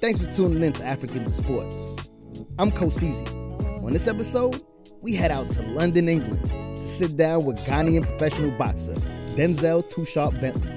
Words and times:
Thanks 0.00 0.18
for 0.18 0.32
tuning 0.32 0.62
in 0.62 0.72
to 0.72 0.84
African 0.86 1.30
Sports. 1.30 2.08
I'm 2.58 2.70
Kosizi. 2.70 3.84
On 3.84 3.92
this 3.92 4.08
episode, 4.08 4.58
we 5.02 5.14
head 5.14 5.30
out 5.30 5.50
to 5.50 5.62
London, 5.62 6.08
England 6.08 6.46
to 6.46 6.80
sit 6.80 7.18
down 7.18 7.44
with 7.44 7.58
Ghanaian 7.66 8.06
professional 8.06 8.50
boxer 8.52 8.94
Denzel 9.36 9.84
Sharp 10.06 10.40
Bentley. 10.40 10.72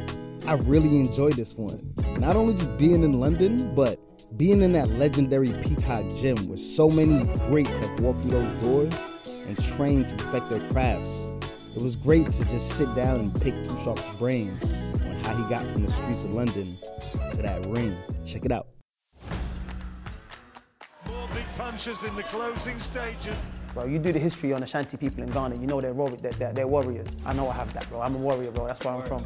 I 0.45 0.55
really 0.55 0.99
enjoyed 0.99 1.37
this 1.37 1.53
one. 1.53 1.93
Not 2.19 2.35
only 2.35 2.55
just 2.55 2.77
being 2.77 3.01
in 3.01 3.21
London, 3.21 3.73
but 3.73 3.97
being 4.37 4.61
in 4.61 4.73
that 4.73 4.89
legendary 4.89 5.53
Peacock 5.63 6.05
gym 6.17 6.35
where 6.49 6.57
so 6.57 6.89
many 6.89 7.23
greats 7.47 7.79
have 7.79 7.97
walked 8.01 8.23
through 8.23 8.31
those 8.31 8.53
doors 8.61 8.93
and 9.47 9.63
trained 9.63 10.09
to 10.09 10.15
perfect 10.17 10.49
their 10.49 10.69
crafts. 10.71 11.29
It 11.77 11.81
was 11.81 11.95
great 11.95 12.29
to 12.31 12.43
just 12.45 12.73
sit 12.73 12.93
down 12.93 13.21
and 13.21 13.41
pick 13.41 13.53
Too 13.63 13.77
Sharp's 13.85 14.03
brain 14.15 14.59
on 15.05 15.23
how 15.23 15.41
he 15.41 15.49
got 15.49 15.65
from 15.71 15.85
the 15.85 15.91
streets 15.93 16.25
of 16.25 16.33
London 16.33 16.77
to 17.31 17.37
that 17.37 17.65
ring. 17.67 17.95
Check 18.25 18.43
it 18.43 18.51
out. 18.51 18.67
More 21.73 21.79
punches 21.79 22.03
in 22.03 22.15
the 22.15 22.21
closing 22.21 22.79
stages. 22.79 23.49
Bro, 23.73 23.85
you 23.85 23.97
do 23.97 24.11
the 24.11 24.19
history 24.19 24.53
on 24.53 24.61
Ashanti 24.61 24.95
people 24.95 25.23
in 25.23 25.29
Ghana, 25.29 25.59
you 25.59 25.65
know 25.65 25.81
they're, 25.81 25.91
warri- 25.91 26.17
they're, 26.21 26.31
they're, 26.33 26.53
they're 26.53 26.67
warriors. 26.67 27.07
I 27.25 27.33
know 27.33 27.49
I 27.49 27.53
have 27.53 27.73
that, 27.73 27.89
bro. 27.89 27.99
I'm 27.99 28.13
a 28.13 28.19
warrior, 28.19 28.51
bro. 28.51 28.67
That's 28.67 28.85
where 28.85 28.93
I'm 28.93 29.01
from. 29.01 29.25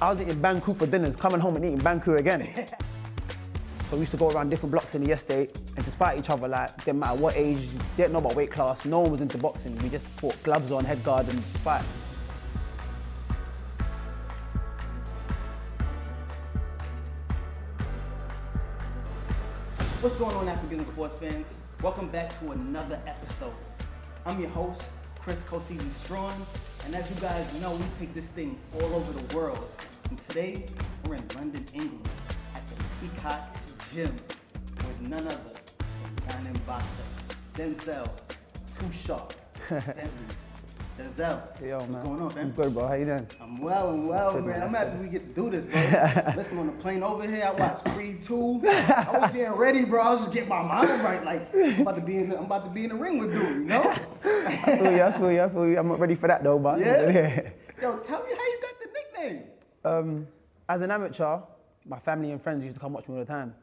I 0.00 0.10
was 0.10 0.20
eating 0.20 0.40
Banku 0.40 0.76
for 0.76 0.86
dinners, 0.86 1.16
coming 1.16 1.40
home 1.40 1.56
and 1.56 1.64
eating 1.64 1.80
Banku 1.80 2.20
again. 2.20 2.42
so 3.90 3.96
we 3.96 4.00
used 4.00 4.12
to 4.12 4.16
go 4.16 4.30
around 4.30 4.50
different 4.50 4.70
blocks 4.70 4.94
in 4.94 5.02
the 5.02 5.10
estate 5.10 5.56
and 5.76 5.84
just 5.84 5.98
fight 5.98 6.20
each 6.20 6.30
other 6.30 6.46
like, 6.46 6.84
didn't 6.84 7.00
matter 7.00 7.20
what 7.20 7.36
age, 7.36 7.68
didn't 7.96 8.12
know 8.12 8.20
about 8.20 8.36
weight 8.36 8.52
class, 8.52 8.84
no 8.84 9.00
one 9.00 9.10
was 9.10 9.22
into 9.22 9.38
boxing. 9.38 9.76
We 9.78 9.88
just 9.88 10.16
put 10.18 10.40
gloves 10.44 10.70
on, 10.70 10.84
head 10.84 11.02
guard 11.02 11.28
and 11.28 11.42
fight. 11.42 11.84
What's 20.02 20.16
going 20.16 20.34
on, 20.34 20.48
African 20.48 20.84
sports 20.84 21.14
fans? 21.14 21.46
Welcome 21.80 22.08
back 22.08 22.36
to 22.40 22.50
another 22.50 23.00
episode. 23.06 23.54
I'm 24.26 24.40
your 24.40 24.48
host, 24.50 24.82
Chris 25.20 25.40
Kosizi 25.42 25.88
Strong, 26.02 26.44
and 26.84 26.96
as 26.96 27.08
you 27.08 27.14
guys 27.20 27.46
know, 27.60 27.70
we 27.70 27.84
take 28.00 28.12
this 28.12 28.26
thing 28.26 28.58
all 28.74 28.94
over 28.96 29.12
the 29.12 29.36
world. 29.36 29.64
And 30.10 30.18
today, 30.28 30.66
we're 31.06 31.14
in 31.14 31.28
London, 31.36 31.64
England, 31.72 32.08
at 32.52 32.62
the 32.66 32.84
Peacock 33.00 33.56
Gym 33.94 34.12
with 34.78 35.00
none 35.02 35.24
other 35.24 35.36
than 35.78 36.16
Ghanaian 36.26 36.66
boxer 36.66 36.86
Denzel 37.54 38.08
Too 38.80 38.90
Sharp. 38.90 39.34
Bentley. 39.68 40.02
Denzel, 40.98 41.40
Yo, 41.66 41.78
what's 41.78 41.90
man. 41.90 42.04
going 42.04 42.20
on, 42.20 42.38
I'm 42.38 42.50
good, 42.50 42.74
bro. 42.74 42.86
How 42.86 42.94
you 42.94 43.06
doing? 43.06 43.26
I'm 43.40 43.60
well 43.62 43.90
and 43.90 44.06
well, 44.08 44.32
good, 44.32 44.44
man. 44.44 44.60
man. 44.60 44.62
I'm 44.68 44.74
happy 44.74 44.98
we 44.98 45.08
get 45.08 45.26
to 45.26 45.34
do 45.34 45.48
this, 45.50 45.64
bro. 45.64 46.32
Listen, 46.36 46.58
on 46.58 46.66
the 46.66 46.72
plane 46.74 47.02
over 47.02 47.26
here, 47.26 47.44
I 47.46 47.50
watched 47.58 47.84
Creed 47.86 48.20
2. 48.20 48.60
I 48.66 49.18
was 49.18 49.30
getting 49.32 49.52
ready, 49.52 49.84
bro. 49.86 50.02
I 50.02 50.10
was 50.10 50.20
just 50.20 50.32
getting 50.32 50.50
my 50.50 50.60
mind 50.62 51.02
right. 51.02 51.24
Like, 51.24 51.48
I'm 51.54 51.80
about 51.80 51.96
to 51.96 52.02
be 52.02 52.18
in 52.18 52.28
the, 52.28 52.36
I'm 52.36 52.44
about 52.44 52.64
to 52.66 52.70
be 52.70 52.84
in 52.84 52.90
the 52.90 52.94
ring 52.94 53.18
with 53.18 53.32
dude, 53.32 53.42
you 53.42 53.64
know? 53.64 53.90
I 54.22 54.76
feel 54.78 54.92
you, 54.92 55.02
I 55.02 55.12
feel 55.12 55.32
you, 55.32 55.42
I 55.42 55.48
feel 55.48 55.68
you. 55.68 55.78
I'm 55.78 55.88
not 55.88 55.98
ready 55.98 56.14
for 56.14 56.26
that 56.26 56.44
though, 56.44 56.58
but 56.58 56.78
Yeah? 56.78 57.40
Yo, 57.80 57.96
tell 57.98 58.22
me 58.22 58.28
how 58.30 58.44
you 58.44 58.58
got 58.60 58.74
the 58.78 58.88
nickname. 59.22 59.44
Um, 59.84 60.26
as 60.68 60.82
an 60.82 60.90
amateur, 60.90 61.38
my 61.86 61.98
family 62.00 62.32
and 62.32 62.40
friends 62.42 62.64
used 62.64 62.74
to 62.76 62.80
come 62.80 62.92
watch 62.92 63.08
me 63.08 63.14
all 63.14 63.20
the 63.20 63.26
time. 63.26 63.54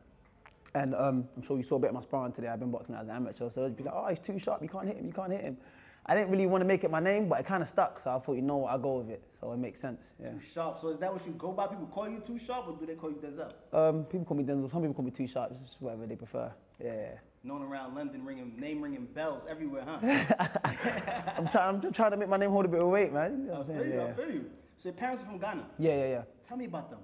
And 0.74 0.96
um, 0.96 1.28
I'm 1.38 1.44
sure 1.44 1.58
you 1.58 1.64
saw 1.64 1.76
a 1.76 1.80
bit 1.80 1.90
of 1.90 1.96
my 1.96 2.02
sparring 2.02 2.32
today. 2.34 2.48
I've 2.48 2.60
been 2.60 2.72
boxing 2.72 2.96
as 2.96 3.08
an 3.08 3.16
amateur, 3.16 3.50
so 3.50 3.64
they'd 3.64 3.76
be 3.76 3.84
like, 3.84 3.94
"Oh, 3.96 4.08
he's 4.08 4.20
too 4.20 4.38
sharp. 4.38 4.62
You 4.62 4.70
can't 4.70 4.86
hit 4.86 4.98
him. 4.98 5.08
You 5.08 5.14
can't 5.14 5.32
hit 5.32 5.42
him." 5.42 5.58
I 6.06 6.16
didn't 6.16 6.30
really 6.32 6.48
want 6.48 6.62
to 6.62 6.66
make 6.66 6.84
it 6.84 6.90
my 6.92 7.00
name, 7.00 7.30
but 7.30 7.40
it 7.40 7.46
kind 7.46 7.62
of 7.62 7.70
stuck. 7.70 8.00
So 8.00 8.10
I 8.16 8.20
thought, 8.20 8.34
you 8.34 8.42
know 8.42 8.58
what, 8.58 8.72
I'll 8.72 8.80
go 8.80 8.98
with 8.98 9.10
it. 9.10 9.22
So 9.40 9.52
it 9.52 9.58
makes 9.58 9.80
sense. 9.80 10.02
Yeah. 10.20 10.32
Too 10.32 10.40
sharp. 10.54 10.80
So 10.82 10.90
is 10.90 11.00
that 11.00 11.14
what 11.14 11.26
you 11.26 11.34
go 11.34 11.52
by? 11.52 11.68
People 11.68 11.86
call 11.88 12.10
you 12.10 12.20
too 12.20 12.40
sharp, 12.40 12.68
or 12.68 12.76
do 12.78 12.86
they 12.86 12.96
call 12.96 13.12
you 13.12 13.18
Denzel? 13.18 13.52
Um, 13.74 14.04
people 14.06 14.26
call 14.26 14.36
me 14.38 14.44
Denzel. 14.44 14.72
Some 14.72 14.82
people 14.82 14.96
call 14.96 15.06
me 15.06 15.12
Too 15.12 15.28
Sharp. 15.28 15.52
It's 15.52 15.62
just 15.62 15.76
whatever 15.82 16.06
they 16.08 16.16
prefer. 16.16 16.52
Yeah. 16.84 16.94
Yeah. 16.94 17.10
Known 17.44 17.62
around 17.62 17.96
London, 17.96 18.26
ringing 18.26 18.60
name 18.60 18.82
ringing 18.82 19.06
bells 19.06 19.44
everywhere, 19.50 19.84
huh? 19.86 20.00
I'm 21.38 21.48
trying. 21.48 21.76
I'm 21.76 21.82
just 21.82 21.96
trying 21.96 22.12
to 22.12 22.18
make 22.18 22.28
my 22.28 22.38
name 22.38 22.52
hold 22.52 22.66
a 22.66 22.68
bit 22.68 22.82
of 22.82 22.88
weight, 22.88 23.14
man. 23.14 23.32
You 23.32 23.38
know 23.48 23.52
what 23.60 23.62
I'm 23.62 23.68
saying? 23.80 23.94
you. 23.94 24.02
I 24.02 24.06
Yeah. 24.08 24.14
feel 24.14 24.32
you. 24.32 24.46
So 24.78 24.90
your 24.90 24.94
parents 24.94 25.24
are 25.24 25.26
from 25.26 25.38
Ghana. 25.38 25.66
Yeah, 25.78 25.96
yeah, 25.96 26.08
yeah. 26.08 26.22
Tell 26.48 26.58
me 26.58 26.66
about 26.66 26.90
them. 26.90 27.00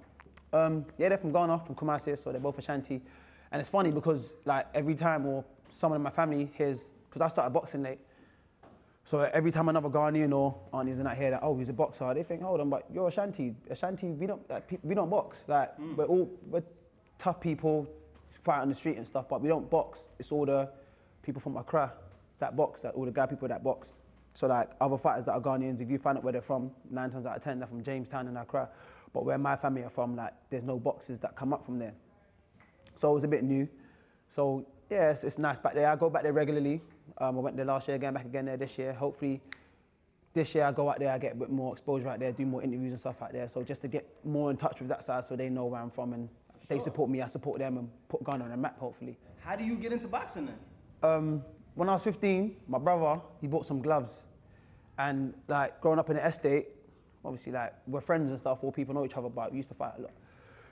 Um, 0.52 0.86
yeah, 0.98 1.08
they're 1.08 1.18
from 1.18 1.32
Ghana, 1.32 1.60
from 1.64 1.74
Kumasi, 1.74 2.18
so 2.22 2.32
they're 2.32 2.40
both 2.40 2.58
Ashanti. 2.58 3.00
And 3.52 3.60
it's 3.60 3.70
funny 3.70 3.90
because 3.90 4.32
like 4.44 4.66
every 4.74 4.94
time 4.94 5.26
or 5.26 5.44
someone 5.70 5.96
in 5.98 6.02
my 6.02 6.10
family 6.10 6.50
hears, 6.56 6.80
because 7.08 7.22
I 7.22 7.28
started 7.28 7.50
boxing 7.50 7.82
late, 7.82 7.98
so 9.06 9.20
every 9.20 9.52
time 9.52 9.68
another 9.68 9.88
Ghanaian 9.88 10.34
or 10.34 10.58
aunties 10.74 10.98
and 10.98 11.06
that 11.06 11.16
hear 11.16 11.30
that, 11.30 11.40
oh, 11.44 11.56
he's 11.56 11.68
a 11.68 11.72
boxer, 11.72 12.12
they 12.12 12.24
think, 12.24 12.42
hold 12.42 12.60
on, 12.60 12.68
but 12.68 12.86
you're 12.92 13.06
Ashanti. 13.06 13.54
Ashanti, 13.70 14.08
we 14.08 14.26
don't, 14.26 14.50
like, 14.50 14.66
pe- 14.66 14.80
we 14.82 14.96
don't 14.96 15.08
box. 15.08 15.38
Like, 15.46 15.72
hmm. 15.76 15.94
we're 15.94 16.06
all, 16.06 16.28
we're 16.50 16.64
tough 17.16 17.40
people, 17.40 17.86
fight 18.42 18.60
on 18.60 18.68
the 18.68 18.74
street 18.74 18.96
and 18.96 19.06
stuff, 19.06 19.28
but 19.28 19.40
we 19.40 19.48
don't 19.48 19.70
box. 19.70 20.00
It's 20.18 20.32
all 20.32 20.44
the 20.44 20.68
people 21.22 21.40
from 21.40 21.56
Accra 21.56 21.92
that 22.40 22.56
box, 22.56 22.80
that 22.80 22.94
all 22.94 23.04
the 23.04 23.12
Ga 23.12 23.26
people 23.26 23.46
that 23.46 23.62
box. 23.62 23.92
So 24.34 24.48
like 24.48 24.70
other 24.80 24.98
fighters 24.98 25.24
that 25.26 25.34
are 25.34 25.40
Ghanaians, 25.40 25.80
if 25.80 25.88
you 25.88 25.98
find 25.98 26.18
out 26.18 26.24
where 26.24 26.32
they're 26.32 26.42
from, 26.42 26.72
nine 26.90 27.10
times 27.12 27.26
out 27.26 27.36
of 27.36 27.44
ten, 27.44 27.60
they're 27.60 27.68
from 27.68 27.84
Jamestown 27.84 28.26
and 28.26 28.36
Accra. 28.36 28.68
But 29.12 29.24
where 29.24 29.38
my 29.38 29.54
family 29.54 29.84
are 29.84 29.90
from, 29.90 30.16
like, 30.16 30.34
there's 30.50 30.64
no 30.64 30.80
boxes 30.80 31.20
that 31.20 31.36
come 31.36 31.52
up 31.52 31.64
from 31.64 31.78
there. 31.78 31.94
So 32.96 33.12
it 33.12 33.14
was 33.14 33.24
a 33.24 33.28
bit 33.28 33.44
new. 33.44 33.68
So 34.28 34.66
yeah, 34.90 35.10
it's, 35.10 35.22
it's 35.22 35.38
nice 35.38 35.60
back 35.60 35.74
there. 35.74 35.88
I 35.88 35.94
go 35.94 36.10
back 36.10 36.24
there 36.24 36.32
regularly. 36.32 36.82
Um, 37.18 37.38
I 37.38 37.40
went 37.40 37.56
there 37.56 37.64
last 37.64 37.88
year, 37.88 37.98
going 37.98 38.14
back 38.14 38.24
again 38.24 38.46
there 38.46 38.56
this 38.56 38.78
year. 38.78 38.92
Hopefully, 38.92 39.40
this 40.34 40.54
year 40.54 40.64
I 40.64 40.72
go 40.72 40.90
out 40.90 40.98
there, 40.98 41.10
I 41.10 41.18
get 41.18 41.32
a 41.32 41.36
bit 41.36 41.50
more 41.50 41.72
exposure 41.72 42.08
out 42.08 42.18
there, 42.20 42.30
do 42.30 42.44
more 42.44 42.62
interviews 42.62 42.92
and 42.92 43.00
stuff 43.00 43.22
out 43.22 43.32
there. 43.32 43.48
So 43.48 43.62
just 43.62 43.82
to 43.82 43.88
get 43.88 44.06
more 44.24 44.50
in 44.50 44.56
touch 44.56 44.80
with 44.80 44.88
that 44.88 45.04
side, 45.04 45.24
so 45.24 45.34
they 45.34 45.48
know 45.48 45.64
where 45.64 45.80
I'm 45.80 45.90
from 45.90 46.12
and 46.12 46.28
they 46.68 46.78
support 46.78 47.08
me, 47.08 47.22
I 47.22 47.26
support 47.26 47.58
them, 47.58 47.78
and 47.78 47.88
put 48.08 48.24
Ghana 48.24 48.44
on 48.44 48.50
the 48.50 48.56
map. 48.56 48.78
Hopefully. 48.78 49.18
How 49.40 49.56
do 49.56 49.64
you 49.64 49.76
get 49.76 49.92
into 49.92 50.08
boxing 50.08 50.46
then? 50.46 50.58
Um, 51.02 51.44
when 51.74 51.88
I 51.88 51.92
was 51.92 52.02
15, 52.02 52.56
my 52.68 52.78
brother 52.78 53.20
he 53.40 53.46
bought 53.46 53.66
some 53.66 53.80
gloves, 53.80 54.10
and 54.98 55.34
like 55.48 55.80
growing 55.80 55.98
up 55.98 56.10
in 56.10 56.16
the 56.16 56.26
estate, 56.26 56.68
obviously 57.24 57.52
like 57.52 57.74
we're 57.86 58.00
friends 58.00 58.30
and 58.30 58.38
stuff. 58.38 58.58
All 58.62 58.72
people 58.72 58.94
know 58.94 59.04
each 59.04 59.16
other, 59.16 59.28
but 59.28 59.52
we 59.52 59.58
used 59.58 59.68
to 59.68 59.74
fight 59.74 59.92
a 59.98 60.02
lot. 60.02 60.10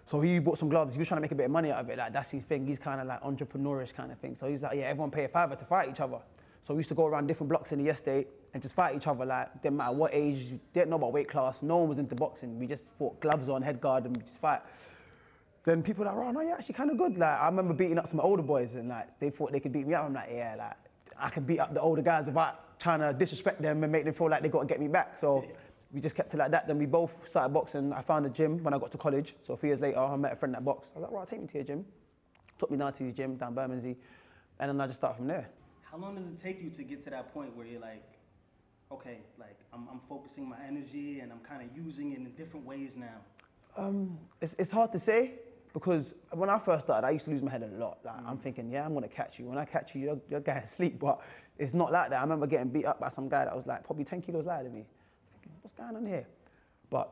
So 0.06 0.20
he 0.20 0.38
bought 0.38 0.58
some 0.58 0.68
gloves. 0.68 0.92
He 0.92 0.98
was 0.98 1.08
trying 1.08 1.18
to 1.18 1.22
make 1.22 1.32
a 1.32 1.34
bit 1.34 1.46
of 1.46 1.50
money 1.50 1.70
out 1.70 1.80
of 1.80 1.88
it. 1.88 1.98
Like 1.98 2.12
that's 2.12 2.30
his 2.30 2.44
thing. 2.44 2.66
He's 2.66 2.78
kind 2.78 3.00
of 3.00 3.06
like 3.06 3.22
entrepreneurish 3.22 3.94
kind 3.94 4.12
of 4.12 4.18
thing. 4.18 4.34
So 4.34 4.46
he's 4.46 4.62
like, 4.62 4.76
yeah, 4.76 4.84
everyone 4.84 5.10
pay 5.10 5.24
a 5.24 5.28
fiver 5.28 5.56
to 5.56 5.64
fight 5.64 5.88
each 5.90 6.00
other. 6.00 6.18
So 6.62 6.74
we 6.74 6.78
used 6.78 6.88
to 6.90 6.94
go 6.94 7.06
around 7.06 7.26
different 7.26 7.48
blocks 7.48 7.72
in 7.72 7.82
the 7.82 7.90
estate 7.90 8.28
and 8.52 8.62
just 8.62 8.74
fight 8.74 8.96
each 8.96 9.06
other. 9.06 9.24
Like 9.24 9.62
didn't 9.62 9.76
matter 9.76 9.92
what 9.92 10.14
age, 10.14 10.54
didn't 10.72 10.90
know 10.90 10.96
about 10.96 11.12
weight 11.12 11.28
class. 11.28 11.62
No 11.62 11.78
one 11.78 11.88
was 11.88 11.98
into 11.98 12.14
boxing. 12.14 12.58
We 12.58 12.66
just 12.66 12.92
fought 12.98 13.18
gloves 13.20 13.48
on, 13.48 13.62
head 13.62 13.80
guard, 13.80 14.04
and 14.04 14.16
we 14.16 14.22
just 14.22 14.38
fight. 14.38 14.60
Then 15.64 15.82
people 15.82 16.04
like, 16.04 16.14
oh 16.14 16.30
no, 16.30 16.40
you're 16.40 16.52
actually 16.52 16.74
kind 16.74 16.90
of 16.90 16.98
good. 16.98 17.16
Like 17.16 17.40
I 17.40 17.46
remember 17.46 17.72
beating 17.72 17.98
up 17.98 18.06
some 18.06 18.20
older 18.20 18.42
boys, 18.42 18.74
and 18.74 18.88
like 18.88 19.18
they 19.18 19.30
thought 19.30 19.52
they 19.52 19.60
could 19.60 19.72
beat 19.72 19.86
me 19.86 19.94
up. 19.94 20.04
I'm 20.04 20.12
like, 20.12 20.30
yeah, 20.32 20.56
like 20.58 20.76
I 21.18 21.30
can 21.30 21.44
beat 21.44 21.60
up 21.60 21.72
the 21.72 21.80
older 21.80 22.02
guys 22.02 22.26
without 22.26 22.78
trying 22.78 23.00
to 23.00 23.12
disrespect 23.12 23.62
them 23.62 23.82
and 23.82 23.90
make 23.90 24.04
them 24.04 24.12
feel 24.12 24.28
like 24.28 24.42
they 24.42 24.48
got 24.48 24.60
to 24.60 24.66
get 24.66 24.80
me 24.80 24.88
back. 24.88 25.18
So 25.18 25.44
we 25.94 26.00
just 26.00 26.16
kept 26.16 26.34
it 26.34 26.38
like 26.38 26.50
that. 26.50 26.66
Then 26.66 26.76
we 26.76 26.86
both 26.86 27.26
started 27.26 27.54
boxing. 27.54 27.92
I 27.92 28.02
found 28.02 28.26
a 28.26 28.28
gym 28.28 28.62
when 28.64 28.74
I 28.74 28.78
got 28.78 28.90
to 28.90 28.98
college. 28.98 29.36
So 29.40 29.54
a 29.54 29.56
few 29.56 29.68
years 29.68 29.80
later, 29.80 30.00
I 30.00 30.16
met 30.16 30.32
a 30.32 30.36
friend 30.36 30.52
that 30.54 30.64
boxed. 30.64 30.90
I 30.94 30.98
was 30.98 31.02
like, 31.04 31.12
right, 31.12 31.28
take 31.28 31.40
me 31.40 31.46
to 31.46 31.54
your 31.54 31.64
gym. 31.64 31.86
Took 32.58 32.72
me 32.72 32.76
down 32.76 32.92
to 32.92 33.04
his 33.04 33.14
gym 33.14 33.36
down 33.36 33.54
Bermondsey, 33.54 33.96
and 34.58 34.68
then 34.68 34.80
I 34.80 34.86
just 34.86 34.98
started 34.98 35.16
from 35.16 35.28
there. 35.28 35.48
How 35.82 35.98
long 35.98 36.16
does 36.16 36.26
it 36.26 36.40
take 36.42 36.60
you 36.62 36.70
to 36.70 36.82
get 36.82 37.02
to 37.04 37.10
that 37.10 37.32
point 37.32 37.56
where 37.56 37.66
you're 37.66 37.80
like, 37.80 38.04
okay, 38.90 39.18
like 39.38 39.56
I'm, 39.72 39.88
I'm 39.90 40.00
focusing 40.08 40.48
my 40.48 40.56
energy 40.66 41.20
and 41.20 41.32
I'm 41.32 41.40
kind 41.40 41.62
of 41.62 41.76
using 41.76 42.12
it 42.12 42.18
in 42.18 42.30
different 42.32 42.66
ways 42.66 42.96
now? 42.96 43.20
Um, 43.76 44.18
it's, 44.40 44.54
it's 44.58 44.70
hard 44.70 44.92
to 44.92 44.98
say 44.98 45.32
because 45.72 46.14
when 46.32 46.50
I 46.50 46.58
first 46.58 46.86
started, 46.86 47.06
I 47.06 47.10
used 47.10 47.24
to 47.26 47.30
lose 47.30 47.42
my 47.42 47.50
head 47.50 47.62
a 47.62 47.78
lot. 47.78 47.98
Like, 48.04 48.14
I'm 48.26 48.38
thinking, 48.38 48.70
yeah, 48.70 48.84
I'm 48.84 48.94
gonna 48.94 49.08
catch 49.08 49.38
you. 49.38 49.46
When 49.46 49.58
I 49.58 49.64
catch 49.64 49.94
you, 49.94 50.00
you're, 50.00 50.20
you're 50.28 50.40
going 50.40 50.60
to 50.62 50.66
sleep. 50.66 50.98
But 50.98 51.20
it's 51.58 51.74
not 51.74 51.92
like 51.92 52.10
that. 52.10 52.18
I 52.18 52.22
remember 52.22 52.46
getting 52.46 52.68
beat 52.68 52.86
up 52.86 53.00
by 53.00 53.08
some 53.08 53.28
guy 53.28 53.44
that 53.44 53.54
was 53.54 53.66
like 53.66 53.84
probably 53.84 54.04
10 54.04 54.22
kilos 54.22 54.44
lighter 54.46 54.64
than 54.64 54.74
me. 54.74 54.86
What's 55.64 55.72
going 55.72 55.96
on 55.96 56.04
here? 56.04 56.26
But 56.90 57.10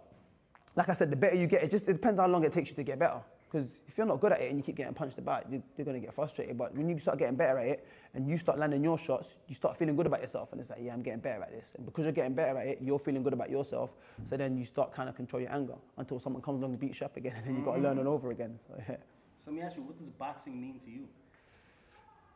like 0.76 0.90
I 0.90 0.92
said, 0.92 1.10
the 1.10 1.16
better 1.16 1.36
you 1.36 1.46
get, 1.46 1.62
it 1.62 1.70
just 1.70 1.88
it 1.88 1.94
depends 1.94 2.20
how 2.20 2.26
long 2.26 2.44
it 2.44 2.52
takes 2.52 2.68
you 2.68 2.76
to 2.76 2.82
get 2.82 2.98
better. 2.98 3.22
Because 3.50 3.80
if 3.88 3.96
you're 3.96 4.06
not 4.06 4.20
good 4.20 4.32
at 4.32 4.42
it 4.42 4.50
and 4.50 4.58
you 4.58 4.62
keep 4.62 4.76
getting 4.76 4.92
punched 4.92 5.16
about, 5.16 5.50
you're, 5.50 5.62
you're 5.78 5.86
going 5.86 5.98
to 5.98 6.04
get 6.04 6.14
frustrated. 6.14 6.58
But 6.58 6.74
when 6.74 6.86
you 6.86 6.98
start 6.98 7.18
getting 7.18 7.34
better 7.34 7.58
at 7.58 7.66
it 7.66 7.86
and 8.14 8.28
you 8.28 8.36
start 8.36 8.58
landing 8.58 8.84
your 8.84 8.98
shots, 8.98 9.36
you 9.48 9.54
start 9.54 9.78
feeling 9.78 9.96
good 9.96 10.04
about 10.04 10.20
yourself. 10.20 10.52
And 10.52 10.60
it's 10.60 10.68
like, 10.68 10.80
yeah, 10.82 10.92
I'm 10.92 11.02
getting 11.02 11.20
better 11.20 11.42
at 11.42 11.50
this. 11.50 11.64
And 11.76 11.86
because 11.86 12.04
you're 12.04 12.12
getting 12.12 12.34
better 12.34 12.58
at 12.58 12.66
it, 12.66 12.78
you're 12.82 12.98
feeling 12.98 13.22
good 13.22 13.32
about 13.32 13.50
yourself. 13.50 13.90
So 14.28 14.36
then 14.36 14.58
you 14.58 14.66
start 14.66 14.92
kind 14.92 15.08
of 15.08 15.16
control 15.16 15.40
your 15.40 15.52
anger 15.52 15.76
until 15.96 16.18
someone 16.18 16.42
comes 16.42 16.60
along 16.60 16.72
and 16.72 16.80
beats 16.80 17.00
you 17.00 17.06
up 17.06 17.16
again. 17.16 17.34
And 17.36 17.46
then 17.46 17.56
you've 17.56 17.64
got 17.64 17.76
to 17.76 17.80
learn 17.80 17.96
mm. 17.96 18.06
all 18.06 18.14
over 18.14 18.32
again. 18.32 18.58
So 18.68 18.74
yeah. 18.78 18.96
So 18.96 18.96
let 19.46 19.54
me 19.54 19.62
ask 19.62 19.76
you, 19.76 19.82
what 19.82 19.96
does 19.96 20.08
boxing 20.08 20.60
mean 20.60 20.78
to 20.80 20.90
you? 20.90 21.08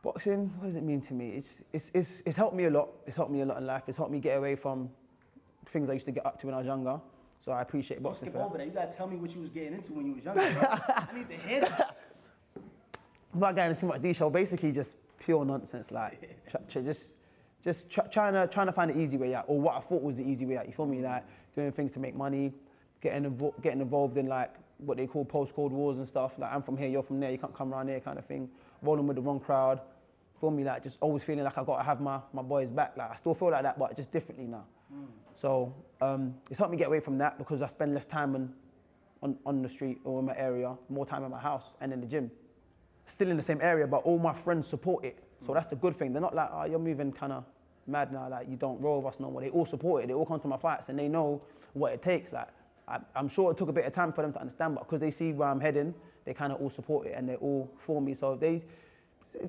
Boxing, 0.02 0.50
what 0.58 0.66
does 0.66 0.76
it 0.76 0.82
mean 0.82 1.00
to 1.02 1.14
me? 1.14 1.30
It's, 1.30 1.62
it's, 1.74 1.90
it's, 1.92 2.22
it's 2.24 2.36
helped 2.36 2.54
me 2.54 2.64
a 2.64 2.70
lot. 2.70 2.88
It's 3.06 3.16
helped 3.16 3.32
me 3.32 3.42
a 3.42 3.46
lot 3.46 3.58
in 3.58 3.66
life. 3.66 3.82
It's 3.86 3.98
helped 3.98 4.12
me 4.12 4.18
get 4.18 4.38
away 4.38 4.54
from 4.54 4.90
things 5.66 5.90
I 5.90 5.94
used 5.94 6.06
to 6.06 6.12
get 6.12 6.24
up 6.26 6.40
to 6.40 6.46
when 6.46 6.54
I 6.54 6.58
was 6.58 6.66
younger. 6.66 7.00
So 7.40 7.52
I 7.52 7.62
appreciate 7.62 8.02
boxing 8.02 8.28
skip 8.30 8.40
over 8.40 8.58
that. 8.58 8.66
You 8.66 8.72
gotta 8.72 8.94
tell 8.94 9.06
me 9.06 9.16
what 9.16 9.34
you 9.34 9.40
was 9.40 9.50
getting 9.50 9.74
into 9.74 9.92
when 9.92 10.06
you 10.06 10.14
was 10.14 10.24
younger. 10.24 10.40
I 10.42 11.08
need 11.14 11.28
to 11.28 11.36
hear 11.36 11.60
that. 11.60 11.96
without 13.34 13.54
going 13.54 13.68
into 13.70 13.80
too 13.82 13.86
much 13.86 14.02
detail, 14.02 14.30
basically 14.30 14.72
just 14.72 14.96
pure 15.18 15.44
nonsense, 15.44 15.90
like 15.92 16.20
tr- 16.50 16.56
tr- 16.68 16.80
just 16.80 17.14
just 17.62 17.90
tr- 17.90 18.08
trying 18.10 18.32
to 18.34 18.46
trying 18.46 18.66
to 18.66 18.72
find 18.72 18.90
the 18.90 18.98
easy 18.98 19.16
way 19.16 19.34
out, 19.34 19.44
or 19.48 19.60
what 19.60 19.76
I 19.76 19.80
thought 19.80 20.02
was 20.02 20.16
the 20.16 20.24
easy 20.24 20.46
way 20.46 20.56
out. 20.56 20.66
You 20.66 20.72
feel 20.72 20.86
me? 20.86 21.00
Like 21.02 21.24
doing 21.54 21.72
things 21.72 21.92
to 21.92 22.00
make 22.00 22.14
money, 22.14 22.52
getting 23.00 23.30
invo- 23.30 23.60
getting 23.62 23.80
involved 23.80 24.16
in 24.16 24.26
like 24.26 24.54
what 24.78 24.96
they 24.96 25.06
call 25.06 25.24
postcode 25.24 25.70
wars 25.70 25.98
and 25.98 26.06
stuff. 26.08 26.32
Like 26.38 26.52
I'm 26.52 26.62
from 26.62 26.76
here, 26.76 26.88
you're 26.88 27.02
from 27.02 27.20
there, 27.20 27.30
you 27.30 27.38
can't 27.38 27.54
come 27.54 27.72
around 27.72 27.88
here, 27.88 28.00
kind 28.00 28.18
of 28.18 28.24
thing. 28.24 28.48
Rolling 28.82 29.06
with 29.06 29.16
the 29.16 29.22
wrong 29.22 29.40
crowd. 29.40 29.80
Feel 30.40 30.50
me? 30.50 30.64
Like 30.64 30.82
just 30.82 30.98
always 31.00 31.22
feeling 31.22 31.44
like 31.44 31.56
I 31.56 31.64
got 31.64 31.78
to 31.78 31.82
have 31.82 32.00
my 32.00 32.20
my 32.32 32.42
boys 32.42 32.70
back. 32.70 32.96
Like 32.96 33.10
I 33.10 33.16
still 33.16 33.34
feel 33.34 33.50
like 33.50 33.62
that, 33.62 33.78
but 33.78 33.96
just 33.96 34.10
differently 34.12 34.46
now. 34.46 34.64
So 35.34 35.74
um, 36.00 36.34
it's 36.50 36.58
helped 36.58 36.72
me 36.72 36.78
get 36.78 36.86
away 36.86 37.00
from 37.00 37.18
that 37.18 37.38
because 37.38 37.60
I 37.62 37.66
spend 37.66 37.94
less 37.94 38.06
time 38.06 38.34
on, 38.34 38.52
on 39.22 39.36
on 39.44 39.62
the 39.62 39.68
street 39.68 39.98
or 40.04 40.20
in 40.20 40.26
my 40.26 40.36
area, 40.36 40.74
more 40.88 41.04
time 41.06 41.24
in 41.24 41.30
my 41.30 41.38
house 41.40 41.74
and 41.80 41.92
in 41.92 42.00
the 42.00 42.06
gym. 42.06 42.30
Still 43.06 43.30
in 43.30 43.36
the 43.36 43.42
same 43.42 43.60
area, 43.62 43.86
but 43.86 43.98
all 43.98 44.18
my 44.18 44.32
friends 44.32 44.66
support 44.66 45.04
it. 45.04 45.18
So 45.44 45.52
that's 45.54 45.66
the 45.66 45.76
good 45.76 45.94
thing. 45.94 46.12
They're 46.12 46.22
not 46.22 46.34
like, 46.34 46.48
oh, 46.52 46.64
you're 46.64 46.78
moving 46.78 47.12
kind 47.12 47.32
of 47.32 47.44
mad 47.86 48.12
now, 48.12 48.28
like 48.28 48.48
you 48.48 48.56
don't 48.56 48.80
roll 48.80 48.96
with 48.96 49.06
us 49.14 49.20
no 49.20 49.30
more. 49.30 49.40
They 49.40 49.50
all 49.50 49.66
support 49.66 50.02
it. 50.02 50.06
They 50.08 50.14
all 50.14 50.26
come 50.26 50.40
to 50.40 50.48
my 50.48 50.56
fights 50.56 50.88
and 50.88 50.98
they 50.98 51.08
know 51.08 51.40
what 51.74 51.92
it 51.92 52.02
takes. 52.02 52.32
Like 52.32 52.48
I, 52.88 52.98
I'm 53.14 53.28
sure 53.28 53.50
it 53.52 53.56
took 53.58 53.68
a 53.68 53.72
bit 53.72 53.84
of 53.84 53.92
time 53.92 54.12
for 54.12 54.22
them 54.22 54.32
to 54.32 54.40
understand, 54.40 54.74
but 54.74 54.84
because 54.86 55.00
they 55.00 55.10
see 55.10 55.32
where 55.32 55.48
I'm 55.48 55.60
heading, 55.60 55.94
they 56.24 56.34
kind 56.34 56.52
of 56.52 56.60
all 56.60 56.70
support 56.70 57.06
it 57.06 57.14
and 57.16 57.28
they 57.28 57.36
all 57.36 57.70
for 57.78 58.00
me. 58.00 58.14
So 58.14 58.32
if 58.32 58.40
they, 58.40 58.64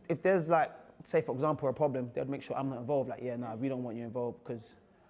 if- 0.09 0.21
there's 0.21 0.49
like, 0.49 0.71
say 1.03 1.21
for 1.21 1.33
example, 1.33 1.67
a 1.69 1.73
problem, 1.73 2.11
they'll 2.13 2.25
make 2.25 2.43
sure 2.43 2.57
I'm 2.57 2.69
not 2.69 2.79
involved. 2.79 3.09
Like, 3.09 3.21
yeah, 3.23 3.37
nah, 3.37 3.55
we 3.55 3.69
don't 3.69 3.83
want 3.83 3.97
you 3.97 4.03
involved 4.03 4.39
because 4.45 4.61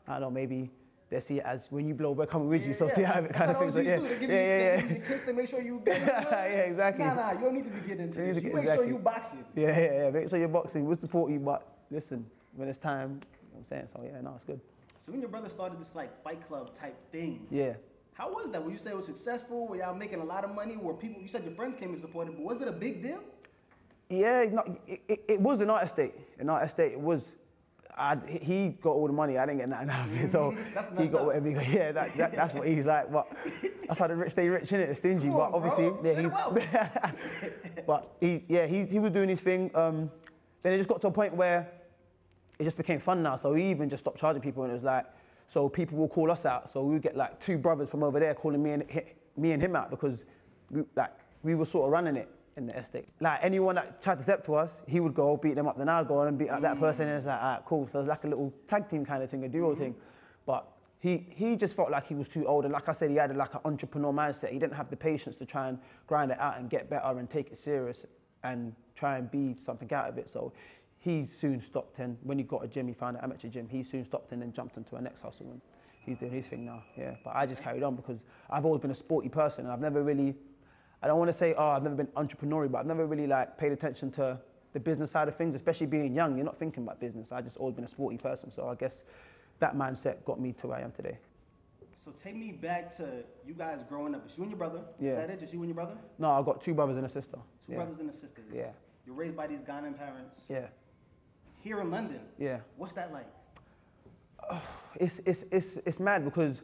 I 0.07 0.13
don't 0.13 0.21
know, 0.21 0.31
maybe 0.31 0.69
they 1.09 1.19
see 1.19 1.37
it 1.37 1.45
as 1.45 1.67
when 1.71 1.87
you 1.87 1.93
blow, 1.93 2.11
we're 2.11 2.25
coming 2.25 2.49
with 2.49 2.65
you, 2.65 2.73
so 2.73 2.89
stay 2.89 3.05
out 3.05 3.19
of 3.19 3.25
it 3.25 3.33
kind 3.33 3.51
of 3.51 3.57
thing. 3.57 3.71
So, 3.71 3.79
yeah, 3.79 3.97
yeah, 3.97 4.27
yeah, 4.27 4.75
yeah. 4.75 4.81
kicks 4.81 5.23
to 5.23 5.33
make 5.33 5.49
sure 5.49 5.61
you 5.61 5.81
get 5.85 6.01
Yeah, 6.05 6.43
exactly. 6.43 7.05
Nah, 7.05 7.13
nah, 7.13 7.31
you 7.31 7.39
don't 7.39 7.53
need 7.53 7.65
to 7.65 7.71
be 7.71 7.79
getting 7.81 8.03
into 8.05 8.19
You 8.19 8.33
this. 8.33 8.43
You 8.43 8.49
make 8.53 8.61
exactly. 8.63 8.87
sure 8.87 8.93
you 8.93 8.99
boxing. 8.99 9.45
Yeah, 9.55 9.79
yeah, 9.79 10.03
yeah. 10.03 10.09
Make 10.11 10.29
sure 10.29 10.39
you're 10.39 10.47
boxing. 10.49 10.85
We'll 10.85 10.95
support 10.97 11.31
you, 11.31 11.39
but 11.39 11.65
listen, 11.91 12.25
when 12.55 12.67
it's 12.67 12.79
time, 12.79 13.09
you 13.09 13.15
know 13.15 13.21
what 13.51 13.59
I'm 13.59 13.65
saying? 13.65 13.87
So 13.93 14.01
yeah, 14.03 14.21
no, 14.21 14.33
it's 14.35 14.43
good. 14.43 14.59
So 14.97 15.11
when 15.13 15.21
your 15.21 15.29
brother 15.29 15.47
started 15.47 15.79
this 15.79 15.95
like 15.95 16.21
fight 16.23 16.45
club 16.47 16.73
type 16.73 16.95
thing, 17.11 17.47
Yeah. 17.49 17.73
how 18.13 18.29
was 18.29 18.51
that? 18.51 18.61
Would 18.61 18.73
you 18.73 18.79
say 18.79 18.89
it 18.89 18.97
was 18.97 19.05
successful? 19.05 19.67
Were 19.67 19.77
y'all 19.77 19.95
making 19.95 20.19
a 20.19 20.25
lot 20.25 20.43
of 20.43 20.53
money? 20.53 20.75
Were 20.75 20.93
people? 20.93 21.21
You 21.21 21.29
said 21.29 21.45
your 21.45 21.53
friends 21.53 21.77
came 21.77 21.91
and 21.91 21.99
supported, 22.01 22.35
but 22.35 22.43
was 22.43 22.59
it 22.61 22.67
a 22.67 22.73
big 22.73 23.01
deal? 23.01 23.23
Yeah, 24.09 24.45
no, 24.51 24.63
it, 24.87 25.01
it, 25.07 25.23
it 25.27 25.39
was 25.41 25.61
an 25.61 25.69
art 25.69 25.83
estate. 25.85 26.13
An 26.39 26.49
art 26.49 26.63
estate. 26.65 26.91
It 26.93 26.99
was. 26.99 27.31
I, 27.97 28.17
he 28.27 28.69
got 28.81 28.91
all 28.91 29.07
the 29.07 29.13
money. 29.13 29.37
I 29.37 29.45
didn't 29.45 29.59
get 29.59 29.69
nothing 29.69 29.89
out 29.89 30.07
of 30.07 30.21
it. 30.21 30.29
So 30.29 30.55
That's 30.75 31.01
he 31.01 31.07
got 31.07 31.25
whatever 31.25 31.47
he 31.47 31.53
got. 31.55 31.69
Yeah, 31.69 31.91
that, 31.93 32.15
that, 32.17 32.31
that's 32.35 32.53
what 32.53 32.67
he's 32.67 32.85
like. 32.85 33.11
But 33.11 33.27
that's 33.87 33.99
how 33.99 34.07
the 34.07 34.15
rich 34.15 34.31
stay 34.31 34.47
rich, 34.49 34.69
innit? 34.69 34.95
Stingy. 34.97 35.29
But 35.29 35.49
bro. 35.49 35.51
obviously, 35.53 35.91
Say 36.03 36.23
yeah, 36.73 37.01
he, 37.01 37.81
but 37.85 38.15
he's 38.21 38.43
yeah, 38.47 38.67
he's, 38.67 38.91
he 38.91 38.99
was 38.99 39.11
doing 39.11 39.29
his 39.29 39.41
thing. 39.41 39.71
Um, 39.73 40.11
then 40.61 40.73
it 40.73 40.77
just 40.77 40.89
got 40.89 41.01
to 41.01 41.07
a 41.07 41.11
point 41.11 41.35
where 41.35 41.71
it 42.59 42.63
just 42.63 42.77
became 42.77 42.99
fun 42.99 43.23
now. 43.23 43.35
So 43.35 43.53
he 43.53 43.69
even 43.71 43.89
just 43.89 44.03
stopped 44.03 44.19
charging 44.19 44.41
people, 44.41 44.63
and 44.63 44.71
it 44.71 44.75
was 44.75 44.83
like, 44.83 45.05
so 45.47 45.67
people 45.67 45.97
will 45.97 46.09
call 46.09 46.31
us 46.31 46.45
out. 46.45 46.69
So 46.69 46.83
we 46.83 46.93
would 46.93 47.03
get 47.03 47.17
like 47.17 47.39
two 47.39 47.57
brothers 47.57 47.89
from 47.89 48.03
over 48.03 48.19
there 48.19 48.33
calling 48.33 48.61
me 48.61 48.71
and 48.71 48.83
me 49.35 49.51
and 49.51 49.61
him 49.61 49.75
out 49.75 49.89
because 49.89 50.25
we, 50.69 50.83
like 50.95 51.11
we 51.43 51.55
were 51.55 51.65
sort 51.65 51.85
of 51.85 51.91
running 51.91 52.15
it 52.15 52.29
in 52.57 52.65
the 52.65 52.77
estate. 52.77 53.07
Like 53.19 53.39
anyone 53.41 53.75
that 53.75 54.01
tried 54.01 54.17
to 54.17 54.23
step 54.23 54.45
to 54.45 54.55
us, 54.55 54.81
he 54.87 54.99
would 54.99 55.13
go 55.13 55.37
beat 55.37 55.55
them 55.55 55.67
up. 55.67 55.77
Then 55.77 55.89
I'd 55.89 56.07
go 56.07 56.17
on 56.19 56.27
and 56.27 56.37
beat 56.37 56.49
up 56.49 56.61
that 56.61 56.77
mm. 56.77 56.79
person, 56.79 57.07
and 57.07 57.17
it's 57.17 57.25
like, 57.25 57.39
alright, 57.39 57.65
cool. 57.65 57.87
So 57.87 57.99
it's 57.99 58.09
like 58.09 58.23
a 58.23 58.27
little 58.27 58.53
tag 58.67 58.89
team 58.89 59.05
kind 59.05 59.23
of 59.23 59.29
thing, 59.29 59.43
a 59.43 59.49
duo 59.49 59.71
mm-hmm. 59.71 59.79
thing. 59.79 59.95
But 60.45 60.67
he 60.99 61.27
he 61.29 61.55
just 61.55 61.75
felt 61.75 61.91
like 61.91 62.07
he 62.07 62.15
was 62.15 62.27
too 62.27 62.45
old, 62.45 62.65
and 62.65 62.73
like 62.73 62.89
I 62.89 62.93
said, 62.93 63.09
he 63.09 63.15
had 63.15 63.35
like 63.35 63.53
an 63.53 63.61
entrepreneur 63.63 64.11
mindset. 64.11 64.51
He 64.51 64.59
didn't 64.59 64.75
have 64.75 64.89
the 64.89 64.97
patience 64.97 65.35
to 65.37 65.45
try 65.45 65.69
and 65.69 65.77
grind 66.07 66.31
it 66.31 66.39
out 66.39 66.57
and 66.57 66.69
get 66.69 66.89
better 66.89 67.17
and 67.19 67.29
take 67.29 67.51
it 67.51 67.57
serious 67.57 68.05
and 68.43 68.73
try 68.95 69.17
and 69.17 69.29
be 69.29 69.55
something 69.59 69.91
out 69.93 70.09
of 70.09 70.17
it. 70.17 70.29
So 70.29 70.53
he 70.99 71.25
soon 71.25 71.61
stopped 71.61 71.99
and 71.99 72.17
when 72.23 72.37
he 72.37 72.43
got 72.43 72.63
a 72.63 72.67
gym, 72.67 72.87
he 72.87 72.93
found 72.93 73.17
an 73.17 73.23
amateur 73.23 73.47
gym. 73.47 73.67
He 73.69 73.83
soon 73.83 74.03
stopped 74.03 74.31
and 74.31 74.41
then 74.41 74.51
jumped 74.51 74.77
into 74.77 74.95
a 74.95 75.01
next 75.01 75.21
hustle 75.21 75.47
and 75.51 75.61
he's 76.05 76.17
doing 76.17 76.31
his 76.31 76.47
thing 76.47 76.65
now. 76.65 76.83
Yeah, 76.97 77.15
but 77.23 77.35
I 77.35 77.45
just 77.45 77.63
carried 77.63 77.83
on 77.83 77.95
because 77.95 78.19
I've 78.49 78.65
always 78.65 78.81
been 78.81 78.91
a 78.91 78.95
sporty 78.95 79.29
person 79.29 79.65
and 79.65 79.73
I've 79.73 79.79
never 79.79 80.03
really, 80.03 80.35
I 81.01 81.07
don't 81.07 81.19
want 81.19 81.29
to 81.29 81.37
say 81.37 81.53
oh 81.57 81.69
I've 81.69 81.83
never 81.83 81.95
been 81.95 82.07
entrepreneurial, 82.07 82.71
but 82.71 82.79
I've 82.79 82.85
never 82.85 83.05
really 83.05 83.27
like 83.27 83.57
paid 83.57 83.71
attention 83.71 84.11
to 84.11 84.39
the 84.73 84.79
business 84.79 85.11
side 85.11 85.27
of 85.27 85.35
things, 85.35 85.55
especially 85.55 85.87
being 85.87 86.13
young. 86.13 86.35
You're 86.35 86.45
not 86.45 86.59
thinking 86.59 86.83
about 86.83 86.99
business. 86.99 87.31
I've 87.31 87.43
just 87.43 87.57
always 87.57 87.75
been 87.75 87.85
a 87.85 87.87
sporty 87.87 88.17
person, 88.17 88.51
so 88.51 88.67
I 88.67 88.75
guess 88.75 89.03
that 89.59 89.75
mindset 89.75 90.23
got 90.25 90.39
me 90.39 90.53
to 90.53 90.67
where 90.67 90.77
I 90.77 90.81
am 90.81 90.91
today. 90.91 91.17
So 91.95 92.13
take 92.23 92.35
me 92.35 92.51
back 92.51 92.95
to 92.97 93.23
you 93.45 93.53
guys 93.53 93.79
growing 93.89 94.15
up. 94.15 94.23
It's 94.25 94.37
you 94.37 94.43
and 94.43 94.51
your 94.51 94.57
brother. 94.57 94.81
Yeah. 94.99 95.11
Is 95.11 95.17
that 95.17 95.29
it? 95.29 95.39
Just 95.39 95.53
you 95.53 95.59
and 95.59 95.67
your 95.67 95.75
brother? 95.75 95.97
No, 96.19 96.31
I 96.31 96.41
got 96.41 96.61
two 96.61 96.73
brothers 96.73 96.95
and 96.95 97.05
a 97.05 97.09
sister. 97.09 97.37
Two 97.65 97.71
yeah. 97.73 97.75
brothers 97.75 97.99
and 97.99 98.09
a 98.09 98.13
sister. 98.13 98.41
Yeah. 98.53 98.67
You're 99.05 99.15
raised 99.15 99.35
by 99.35 99.47
these 99.47 99.59
Ghanaian 99.59 99.97
parents. 99.97 100.37
Yeah, 100.49 100.67
Here 101.61 101.79
in 101.81 101.89
London. 101.89 102.19
yeah. 102.37 102.59
What's 102.75 102.93
that 102.93 103.11
like? 103.11 103.27
it's, 104.95 105.19
it's, 105.25 105.43
it's, 105.51 105.77
it's 105.85 105.99
mad 105.99 106.23
because 106.23 106.61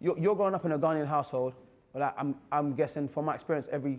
you're, 0.00 0.18
you're 0.18 0.36
growing 0.36 0.54
up 0.54 0.64
in 0.64 0.72
a 0.72 0.78
Ghanaian 0.78 1.06
household. 1.06 1.54
But 1.96 2.02
like, 2.02 2.14
I'm, 2.18 2.34
I'm 2.52 2.74
guessing 2.74 3.08
from 3.08 3.24
my 3.24 3.34
experience, 3.36 3.68
every, 3.72 3.98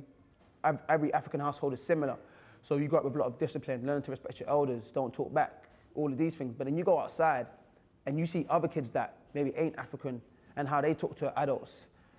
every 0.88 1.12
African 1.16 1.40
household 1.40 1.74
is 1.74 1.82
similar. 1.82 2.16
So 2.62 2.78
you 2.78 2.88
grow 2.88 3.00
up 3.00 3.06
with 3.06 3.16
a 3.16 3.18
lot 3.18 3.26
of 3.26 3.40
discipline, 3.40 3.88
learn 3.88 4.04
to 4.04 4.12
respect 4.12 4.40
your 4.40 4.48
elders, 4.50 4.92
don't 4.94 5.12
talk 5.12 5.34
back, 5.34 5.64
all 5.96 6.12
of 6.12 6.16
these 6.16 6.36
things. 6.36 6.54
But 6.56 6.66
then 6.66 6.78
you 6.78 6.84
go 6.84 7.00
outside 7.00 7.48
and 8.06 8.20
you 8.20 8.28
see 8.28 8.46
other 8.52 8.68
kids 8.68 8.92
that 8.92 9.18
maybe 9.34 9.52
ain't 9.58 9.76
African 9.80 10.22
and 10.58 10.68
how 10.68 10.80
they 10.80 10.94
talk 10.94 11.18
to 11.18 11.34
adults 11.40 11.74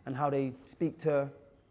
and 0.04 0.16
how 0.16 0.28
they 0.28 0.52
speak 0.64 0.98
to 1.02 1.28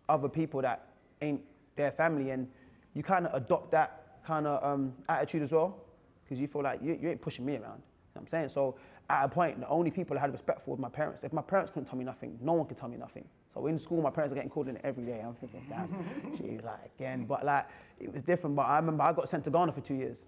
other 0.07 0.29
people 0.29 0.61
that 0.61 0.87
ain't 1.21 1.41
their 1.75 1.91
family. 1.91 2.29
And 2.29 2.47
you 2.93 3.03
kind 3.03 3.27
of 3.27 3.33
adopt 3.33 3.71
that 3.71 4.21
kind 4.25 4.47
of 4.47 4.63
um, 4.63 4.93
attitude 5.09 5.41
as 5.41 5.51
well 5.51 5.75
because 6.23 6.39
you 6.39 6.47
feel 6.47 6.63
like 6.63 6.81
you, 6.81 6.97
you 7.01 7.09
ain't 7.09 7.21
pushing 7.21 7.45
me 7.45 7.55
around. 7.55 7.81
You 7.81 8.15
know 8.15 8.21
I'm 8.21 8.27
saying? 8.27 8.47
So 8.47 8.77
at 9.09 9.25
a 9.25 9.27
point, 9.27 9.59
the 9.59 9.67
only 9.67 9.91
people 9.91 10.17
I 10.17 10.21
had 10.21 10.31
respect 10.31 10.63
for 10.63 10.77
were 10.77 10.81
my 10.81 10.87
parents. 10.87 11.25
If 11.25 11.33
my 11.33 11.41
parents 11.41 11.71
couldn't 11.73 11.89
tell 11.89 11.99
me 11.99 12.05
nothing, 12.05 12.39
no 12.41 12.53
one 12.53 12.67
could 12.67 12.77
tell 12.77 12.87
me 12.87 12.95
nothing. 12.95 13.25
So 13.57 13.65
in 13.65 13.79
school, 13.79 14.01
my 14.03 14.11
parents 14.11 14.31
are 14.31 14.35
getting 14.35 14.51
called 14.51 14.67
in 14.67 14.77
every 14.83 15.03
day. 15.03 15.19
I'm 15.25 15.33
thinking, 15.33 15.65
damn, 15.67 15.89
she's 16.37 16.63
like 16.63 16.91
again. 16.95 17.25
But 17.25 17.43
like, 17.43 17.65
it 17.99 18.13
was 18.13 18.21
different. 18.21 18.55
But 18.55 18.67
I 18.67 18.77
remember 18.77 19.03
I 19.03 19.13
got 19.13 19.27
sent 19.27 19.43
to 19.45 19.49
Ghana 19.49 19.71
for 19.71 19.81
two 19.81 19.95
years. 19.95 20.19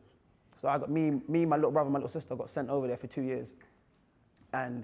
So 0.59 0.67
I 0.67 0.79
got 0.79 0.89
me, 0.89 1.21
me, 1.27 1.45
my 1.45 1.55
little 1.55 1.71
brother, 1.71 1.89
my 1.91 1.99
little 1.99 2.09
sister 2.09 2.35
got 2.35 2.49
sent 2.49 2.69
over 2.69 2.87
there 2.87 2.97
for 2.97 3.07
two 3.07 3.21
years, 3.21 3.49
and 4.51 4.83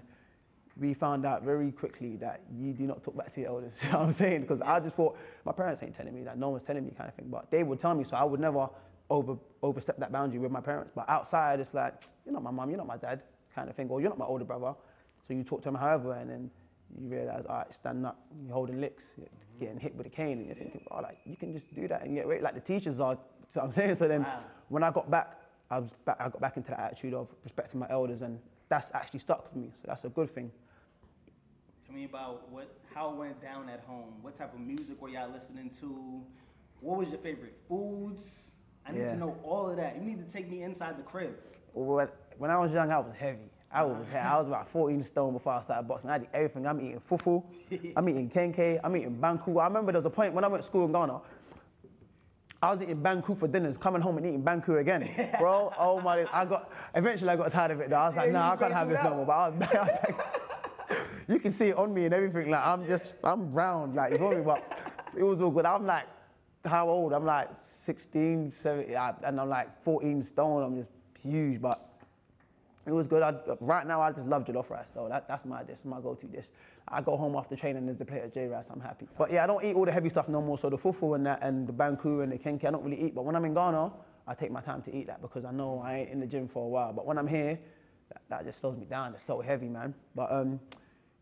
we 0.78 0.94
found 0.94 1.26
out 1.26 1.44
very 1.44 1.72
quickly 1.72 2.18
that 2.18 2.42
you 2.56 2.72
do 2.72 2.84
not 2.84 3.04
talk 3.04 3.18
back 3.18 3.34
to 3.34 3.42
your 3.42 3.50
elders. 3.50 3.74
You 3.84 3.92
know 3.92 4.00
what 4.00 4.06
I'm 4.06 4.14
saying? 4.14 4.42
Because 4.42 4.62
I 4.62 4.80
just 4.80 4.96
thought 4.96 5.18
my 5.44 5.52
parents 5.52 5.82
ain't 5.82 5.96
telling 5.96 6.14
me 6.14 6.22
that, 6.24 6.38
no 6.38 6.50
one's 6.50 6.64
telling 6.64 6.86
me 6.86 6.92
kind 6.96 7.10
of 7.10 7.16
thing. 7.16 7.28
But 7.30 7.50
they 7.50 7.64
would 7.64 7.80
tell 7.80 7.96
me, 7.96 8.04
so 8.04 8.16
I 8.16 8.24
would 8.24 8.40
never 8.40 8.70
over 9.10 9.38
overstep 9.64 9.98
that 9.98 10.12
boundary 10.12 10.40
with 10.40 10.52
my 10.52 10.62
parents. 10.62 10.92
But 10.96 11.10
outside, 11.10 11.60
it's 11.60 11.74
like 11.74 12.04
you're 12.26 12.34
not 12.34 12.44
my 12.44 12.52
mum, 12.52 12.70
you're 12.70 12.78
not 12.78 12.88
my 12.88 12.98
dad, 12.98 13.24
kind 13.56 13.70
of 13.70 13.76
thing, 13.76 13.90
or 13.90 14.02
you're 14.02 14.10
not 14.10 14.20
my 14.20 14.26
older 14.26 14.46
brother. 14.46 14.76
So 15.28 15.34
you 15.34 15.44
talk 15.44 15.62
to 15.64 15.70
them 15.70 15.76
however, 15.76 16.14
and 16.14 16.30
then 16.30 16.52
you 17.02 17.08
realize, 17.10 17.46
all 17.48 17.58
right, 17.58 17.74
stand 17.74 18.06
up, 18.06 18.20
you're 18.44 18.54
holding 18.54 18.80
licks, 18.80 19.04
you're 19.18 19.28
getting 19.60 19.80
hit 19.80 19.96
with 19.96 20.08
a 20.08 20.10
cane, 20.10 20.38
and 20.40 20.46
you're 20.48 20.56
thinking, 20.56 20.82
oh, 20.92 21.02
like 21.02 21.18
you 21.26 21.36
can 21.36 21.52
just 21.54 21.74
do 21.76 21.88
that 21.88 22.04
and 22.04 22.16
get 22.16 22.26
away. 22.26 22.42
Like 22.42 22.54
the 22.56 22.60
teachers 22.62 23.00
are, 23.00 23.18
so 23.54 23.62
I'm 23.62 23.72
saying. 23.72 23.96
So 23.96 24.08
then, 24.08 24.24
Wow. 24.24 24.40
when 24.70 24.84
I 24.84 24.92
got 24.92 25.10
back, 25.10 25.40
I 25.70 25.80
was 25.80 25.94
back, 26.06 26.18
I 26.20 26.30
got 26.30 26.42
back 26.42 26.58
into 26.58 26.72
that 26.72 26.80
attitude 26.80 27.14
of 27.14 27.28
respecting 27.44 27.80
my 27.80 27.88
elders, 27.90 28.22
and 28.22 28.40
that's 28.70 28.92
actually 28.94 29.20
stuck 29.20 29.44
with 29.44 29.56
me. 29.56 29.72
So 29.82 29.88
that's 29.88 30.04
a 30.06 30.10
good 30.10 30.30
thing. 30.30 30.52
Tell 31.86 31.96
me 31.96 32.06
about 32.06 32.50
what 32.50 32.68
how 32.94 33.12
it 33.12 33.16
went 33.18 33.42
down 33.42 33.70
at 33.70 33.82
home. 33.82 34.14
What 34.22 34.36
type 34.36 34.54
of 34.54 34.60
music 34.60 35.02
were 35.02 35.10
y'all 35.10 35.30
listening 35.32 35.70
to? 35.82 36.22
What 36.82 36.98
was 37.00 37.10
your 37.10 37.18
favorite 37.20 37.58
foods? 37.68 38.52
I 38.86 38.92
need 38.92 39.00
Yeah. 39.02 39.12
to 39.14 39.18
know 39.18 39.38
all 39.44 39.70
of 39.70 39.78
that. 39.78 39.96
You 39.98 40.02
need 40.04 40.26
to 40.26 40.32
take 40.32 40.50
me 40.50 40.64
inside 40.64 40.98
the 40.98 41.04
crib. 41.04 41.36
When, 41.74 42.08
when 42.38 42.52
I 42.52 42.58
was 42.58 42.72
young, 42.72 42.92
I 42.92 43.00
was 43.00 43.14
heavy. 43.14 43.50
I 43.76 43.84
was. 43.84 43.98
I 44.14 44.38
was 44.38 44.48
about 44.48 44.70
14 44.70 45.04
stone 45.04 45.34
before 45.34 45.52
I 45.54 45.62
started 45.62 45.86
boxing. 45.86 46.10
I 46.10 46.18
did 46.20 46.30
everything. 46.34 46.66
I'm 46.66 46.80
eating 46.80 47.02
fufu, 47.10 47.44
I'm 47.98 48.08
eating 48.08 48.30
kenke, 48.30 48.80
I'm 48.82 48.96
eating 48.96 49.18
banku. 49.18 49.62
I 49.62 49.68
remember 49.68 49.92
there 49.92 50.00
was 50.00 50.06
a 50.06 50.10
point 50.10 50.34
when 50.34 50.46
I 50.46 50.48
went 50.48 50.64
to 50.64 50.68
school 50.68 50.86
in 50.86 50.94
Ghana, 50.94 51.20
I 52.64 52.72
was 52.72 52.82
eating 52.82 53.02
banku 53.02 53.38
for 53.38 53.50
dinners, 53.50 53.78
coming 53.78 54.02
home 54.02 54.18
and 54.18 54.26
eating 54.26 54.42
banku 54.44 54.80
again. 54.80 55.10
Bro, 55.40 55.74
oh 55.78 56.00
my, 56.00 56.26
I 56.32 56.46
got, 56.46 56.72
eventually 56.96 57.30
I 57.30 57.36
got 57.36 57.52
tired 57.52 57.72
of 57.72 57.82
it 57.82 57.90
though. 57.90 57.98
I 57.98 58.08
was 58.08 58.16
like, 58.16 58.28
Yeah, 58.28 58.32
nah, 58.34 58.54
I 58.54 58.56
can't 58.56 58.74
have 58.74 58.90
this 58.90 59.04
no 59.04 59.10
more. 59.14 59.26
But 59.26 59.34
I 59.34 59.50
was, 59.50 59.62
I 59.62 59.82
was 59.82 60.00
like, 60.08 61.00
you 61.28 61.40
can 61.40 61.52
see 61.52 61.68
it 61.70 61.78
on 61.78 61.94
me 61.94 62.06
and 62.06 62.14
everything. 62.14 62.50
Like 62.52 62.66
I'm 62.66 62.88
just, 62.88 63.14
I'm 63.26 63.52
round, 63.54 63.96
like 63.96 64.14
you 64.14 64.30
me? 64.30 64.38
But 64.38 64.64
it 65.18 65.24
was 65.24 65.42
all 65.42 65.52
good. 65.52 65.66
I'm 65.66 65.86
like, 65.86 66.06
how 66.64 66.90
old? 66.90 67.12
I'm 67.12 67.26
like 67.26 67.50
16, 67.62 68.54
17, 68.64 68.96
I- 68.96 69.14
and 69.24 69.40
I'm 69.42 69.50
like 69.50 69.84
14 69.84 70.24
stone. 70.24 70.64
I'm 70.64 70.76
just 70.78 70.92
huge, 71.22 71.62
but 71.62 71.95
it 72.86 72.92
was 72.92 73.08
good. 73.08 73.24
I, 73.24 73.34
right 73.60 73.86
now, 73.86 74.02
I 74.02 74.12
just 74.12 74.28
love 74.28 74.46
jollof 74.46 74.70
rice 74.70 74.88
though. 74.94 75.08
That, 75.10 75.28
that's 75.28 75.46
my 75.46 75.64
dish, 75.64 75.80
my 75.84 76.00
go-to 76.00 76.28
dish. 76.28 76.46
I 76.88 77.02
go 77.02 77.18
home 77.18 77.36
after 77.36 77.56
training, 77.56 77.78
and 77.78 77.88
there's 77.88 78.02
a 78.02 78.06
plate 78.06 78.24
of 78.24 78.34
J 78.34 78.48
rice. 78.48 78.68
I'm 78.70 78.80
happy. 78.80 79.08
But 79.18 79.32
yeah, 79.32 79.44
I 79.44 79.48
don't 79.48 79.64
eat 79.64 79.76
all 79.76 79.86
the 79.86 79.92
heavy 79.92 80.10
stuff 80.10 80.30
no 80.30 80.42
more. 80.42 80.58
So 80.58 80.70
the 80.70 80.78
fufu 80.78 81.16
and 81.16 81.26
that, 81.26 81.40
and 81.42 81.68
the 81.68 81.74
banku 81.74 82.22
and 82.22 82.32
the 82.32 82.38
kenke, 82.38 82.66
I 82.66 82.72
don't 82.72 82.84
really 82.84 83.02
eat. 83.02 83.16
But 83.16 83.26
when 83.26 83.36
I'm 83.36 83.46
in 83.46 83.56
Ghana, 83.56 83.92
I 84.28 84.34
take 84.36 84.52
my 84.52 84.62
time 84.62 84.82
to 84.84 84.96
eat 84.96 85.08
that 85.08 85.22
because 85.22 85.46
I 85.46 85.52
know 85.52 85.82
I 85.84 86.00
ain't 86.00 86.10
in 86.12 86.20
the 86.20 86.28
gym 86.28 86.48
for 86.48 86.64
a 86.66 86.68
while. 86.68 86.94
But 86.94 87.06
when 87.06 87.18
I'm 87.18 87.28
here, 87.28 87.60
that, 88.10 88.22
that 88.30 88.46
just 88.46 88.60
slows 88.60 88.78
me 88.78 88.86
down. 88.86 89.14
It's 89.16 89.24
so 89.24 89.42
heavy, 89.42 89.68
man. 89.68 89.96
But 90.14 90.32
um, 90.32 90.60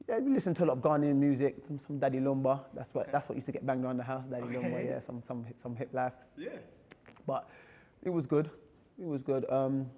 yeah, 0.09 0.19
we 0.19 0.33
listen 0.33 0.53
to 0.55 0.65
a 0.65 0.67
lot 0.67 0.77
of 0.77 0.83
Ghanaian 0.83 1.15
music, 1.15 1.63
some, 1.65 1.79
some 1.79 1.97
Daddy 1.97 2.19
Lumba. 2.19 2.59
That's 2.73 2.93
what 2.93 3.09
that's 3.11 3.29
what 3.29 3.35
used 3.35 3.47
to 3.47 3.53
get 3.53 3.65
banged 3.65 3.85
around 3.85 3.97
the 3.97 4.03
house. 4.03 4.25
Daddy 4.29 4.47
Lumba, 4.47 4.85
yeah, 4.85 4.99
some 4.99 5.23
some 5.23 5.45
some 5.55 5.77
hip 5.77 5.93
life. 5.93 6.13
Yeah. 6.37 6.49
But 7.25 7.49
it 8.03 8.09
was 8.09 8.25
good. 8.25 8.49
It 8.99 9.07
was 9.07 9.21
good. 9.21 9.49
Um, 9.49 9.89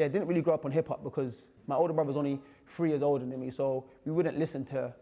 yeah, 0.00 0.08
didn't 0.08 0.26
really 0.26 0.40
grow 0.40 0.54
up 0.54 0.64
on 0.64 0.72
hip 0.72 0.88
hop 0.88 1.04
because 1.04 1.44
my 1.66 1.76
older 1.76 1.92
brother's 1.92 2.16
only 2.16 2.40
three 2.66 2.88
years 2.88 3.02
older 3.02 3.24
than 3.24 3.38
me, 3.38 3.50
so 3.50 3.84
we 4.04 4.12
wouldn't 4.12 4.38
listen 4.38 4.64
to 4.66 4.92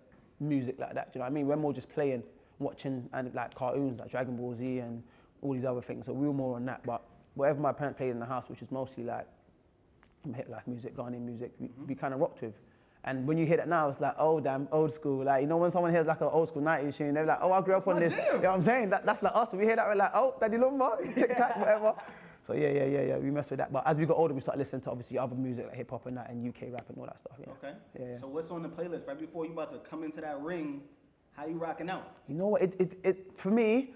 music 0.41 0.77
like 0.79 0.95
that. 0.95 1.13
Do 1.13 1.19
you 1.19 1.21
know 1.21 1.27
what 1.27 1.31
I 1.31 1.35
mean? 1.35 1.47
We're 1.47 1.57
more 1.57 1.73
just 1.73 1.89
playing 1.91 2.23
watching 2.59 3.09
and 3.13 3.33
like 3.35 3.55
cartoons 3.55 4.01
like 4.01 4.11
Dragon 4.11 4.37
Ball 4.37 4.55
Z 4.55 4.79
and 4.79 5.03
all 5.41 5.55
these 5.55 5.65
other 5.65 5.81
things. 5.81 6.07
So 6.07 6.13
we 6.13 6.27
were 6.27 6.33
more 6.33 6.57
on 6.57 6.65
that. 6.67 6.85
But 6.85 7.03
whatever 7.35 7.61
my 7.61 7.73
parents 7.73 7.97
played 7.97 8.11
in 8.11 8.19
the 8.19 8.27
house, 8.27 8.49
which 8.49 8.61
is 8.63 8.71
mostly 8.71 9.05
like 9.05 9.27
from 10.23 10.35
hip 10.35 10.49
life 10.49 10.67
music, 10.67 10.97
Ghanaian 10.97 11.21
music, 11.21 11.53
we, 11.61 11.71
we 11.87 11.95
kind 11.95 12.13
of 12.13 12.21
rocked 12.21 12.43
with. 12.43 12.55
And 13.05 13.27
when 13.27 13.39
you 13.39 13.47
hear 13.47 13.57
that 13.59 13.69
now, 13.69 13.89
it's 13.89 14.01
like, 14.01 14.17
oh 14.19 14.41
damn, 14.41 14.69
old 14.73 14.93
school. 14.93 15.25
Like, 15.25 15.43
you 15.43 15.47
know, 15.47 15.57
when 15.57 15.71
someone 15.71 15.93
hears 15.93 16.09
like 16.09 16.21
an 16.21 16.29
old 16.33 16.49
school 16.49 16.63
90s 16.63 16.97
tune, 16.97 17.15
they're 17.15 17.25
like, 17.25 17.39
oh, 17.41 17.53
I 17.53 17.61
grew 17.61 17.77
up 17.77 17.87
on 17.87 18.01
this. 18.01 18.13
You 18.13 18.19
know 18.19 18.49
what 18.49 18.57
I'm 18.57 18.63
saying? 18.63 18.91
That, 18.91 19.07
that's 19.07 19.23
like 19.23 19.35
us. 19.35 19.53
We 19.53 19.65
hear 19.65 19.77
that, 19.77 19.87
we're 19.87 19.95
like, 19.95 20.11
oh, 20.15 20.35
Daddy 20.41 20.57
Lumba, 20.57 21.15
tic 21.15 21.37
tac, 21.37 21.57
whatever. 21.57 21.95
So 22.49 22.55
yeah, 22.55 22.71
yeah, 22.71 22.87
yeah, 22.87 23.03
yeah, 23.03 23.17
we 23.19 23.31
mess 23.31 23.51
with 23.51 23.59
that. 23.59 23.71
But 23.71 23.87
as 23.87 23.99
we 23.99 24.07
got 24.07 24.17
older, 24.17 24.33
we 24.33 24.41
started 24.41 24.61
listening 24.61 24.81
to 24.81 24.91
obviously 24.91 25.19
other 25.19 25.35
music 25.35 25.67
like 25.67 25.77
hip 25.77 25.91
hop 25.91 26.07
and 26.07 26.17
that, 26.17 26.31
and 26.31 26.49
UK 26.49 26.73
rap 26.73 26.87
and 26.89 26.97
all 26.97 27.05
that 27.05 27.21
stuff. 27.21 27.37
Yeah. 27.39 27.53
Okay. 27.53 27.77
Yeah, 28.01 28.07
yeah. 28.07 28.19
So 28.19 28.27
what's 28.27 28.49
on 28.49 28.63
the 28.63 28.71
playlist 28.71 29.07
right 29.07 29.19
before 29.19 29.45
you 29.45 29.53
about 29.53 29.69
to 29.69 29.79
come 29.81 30.03
into 30.03 30.23
that 30.23 30.41
ring? 30.41 30.81
How 31.33 31.47
you 31.47 31.59
rocking 31.59 31.91
out? 31.91 32.17
You 32.27 32.37
know 32.37 32.47
what? 32.47 32.63
It, 32.63 32.75
it, 32.81 32.99
it 33.05 33.33
for 33.37 33.51
me, 33.51 33.93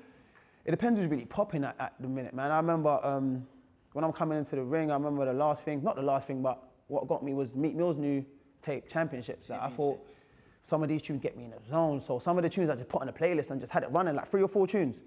it 0.67 0.71
depends 0.71 1.01
who's 1.01 1.09
really 1.09 1.25
popping 1.25 1.65
at, 1.65 1.77
at 1.81 1.95
the 1.99 2.09
minute, 2.09 2.35
man. 2.35 2.51
I 2.51 2.59
remember 2.59 3.01
um, 3.03 3.47
when 3.95 4.05
I'm 4.05 4.13
coming 4.13 4.37
into 4.37 4.55
the 4.55 4.63
ring. 4.63 4.91
I 4.91 4.95
remember 4.97 5.25
the 5.25 5.33
last 5.33 5.63
thing, 5.63 5.83
not 5.83 5.97
the 5.97 6.03
last 6.03 6.27
thing, 6.27 6.43
but 6.43 6.63
what 6.89 7.09
got 7.09 7.25
me 7.25 7.33
was 7.33 7.55
Meek 7.55 7.75
Mill's 7.75 7.97
new 7.97 8.23
tape, 8.63 8.87
Championships. 8.87 9.49
Like, 9.49 9.63
I 9.63 9.71
thought 9.71 9.99
some 10.61 10.83
of 10.83 10.91
these 10.91 11.01
tunes 11.01 11.23
get 11.23 11.39
me 11.39 11.45
in 11.45 11.53
the 11.53 11.67
zone. 11.67 12.03
So 12.03 12.19
some 12.19 12.37
of 12.37 12.43
the 12.43 12.51
tunes 12.51 12.69
I 12.69 12.75
just 12.75 12.91
put 12.91 13.01
on 13.01 13.07
the 13.07 13.15
playlist 13.15 13.51
and 13.51 13.63
just 13.63 13.73
had 13.73 13.83
it 13.83 13.91
running, 13.91 14.15
like 14.15 14.29
three 14.29 14.43
or 14.43 14.49
four 14.49 14.67
tunes, 14.67 15.01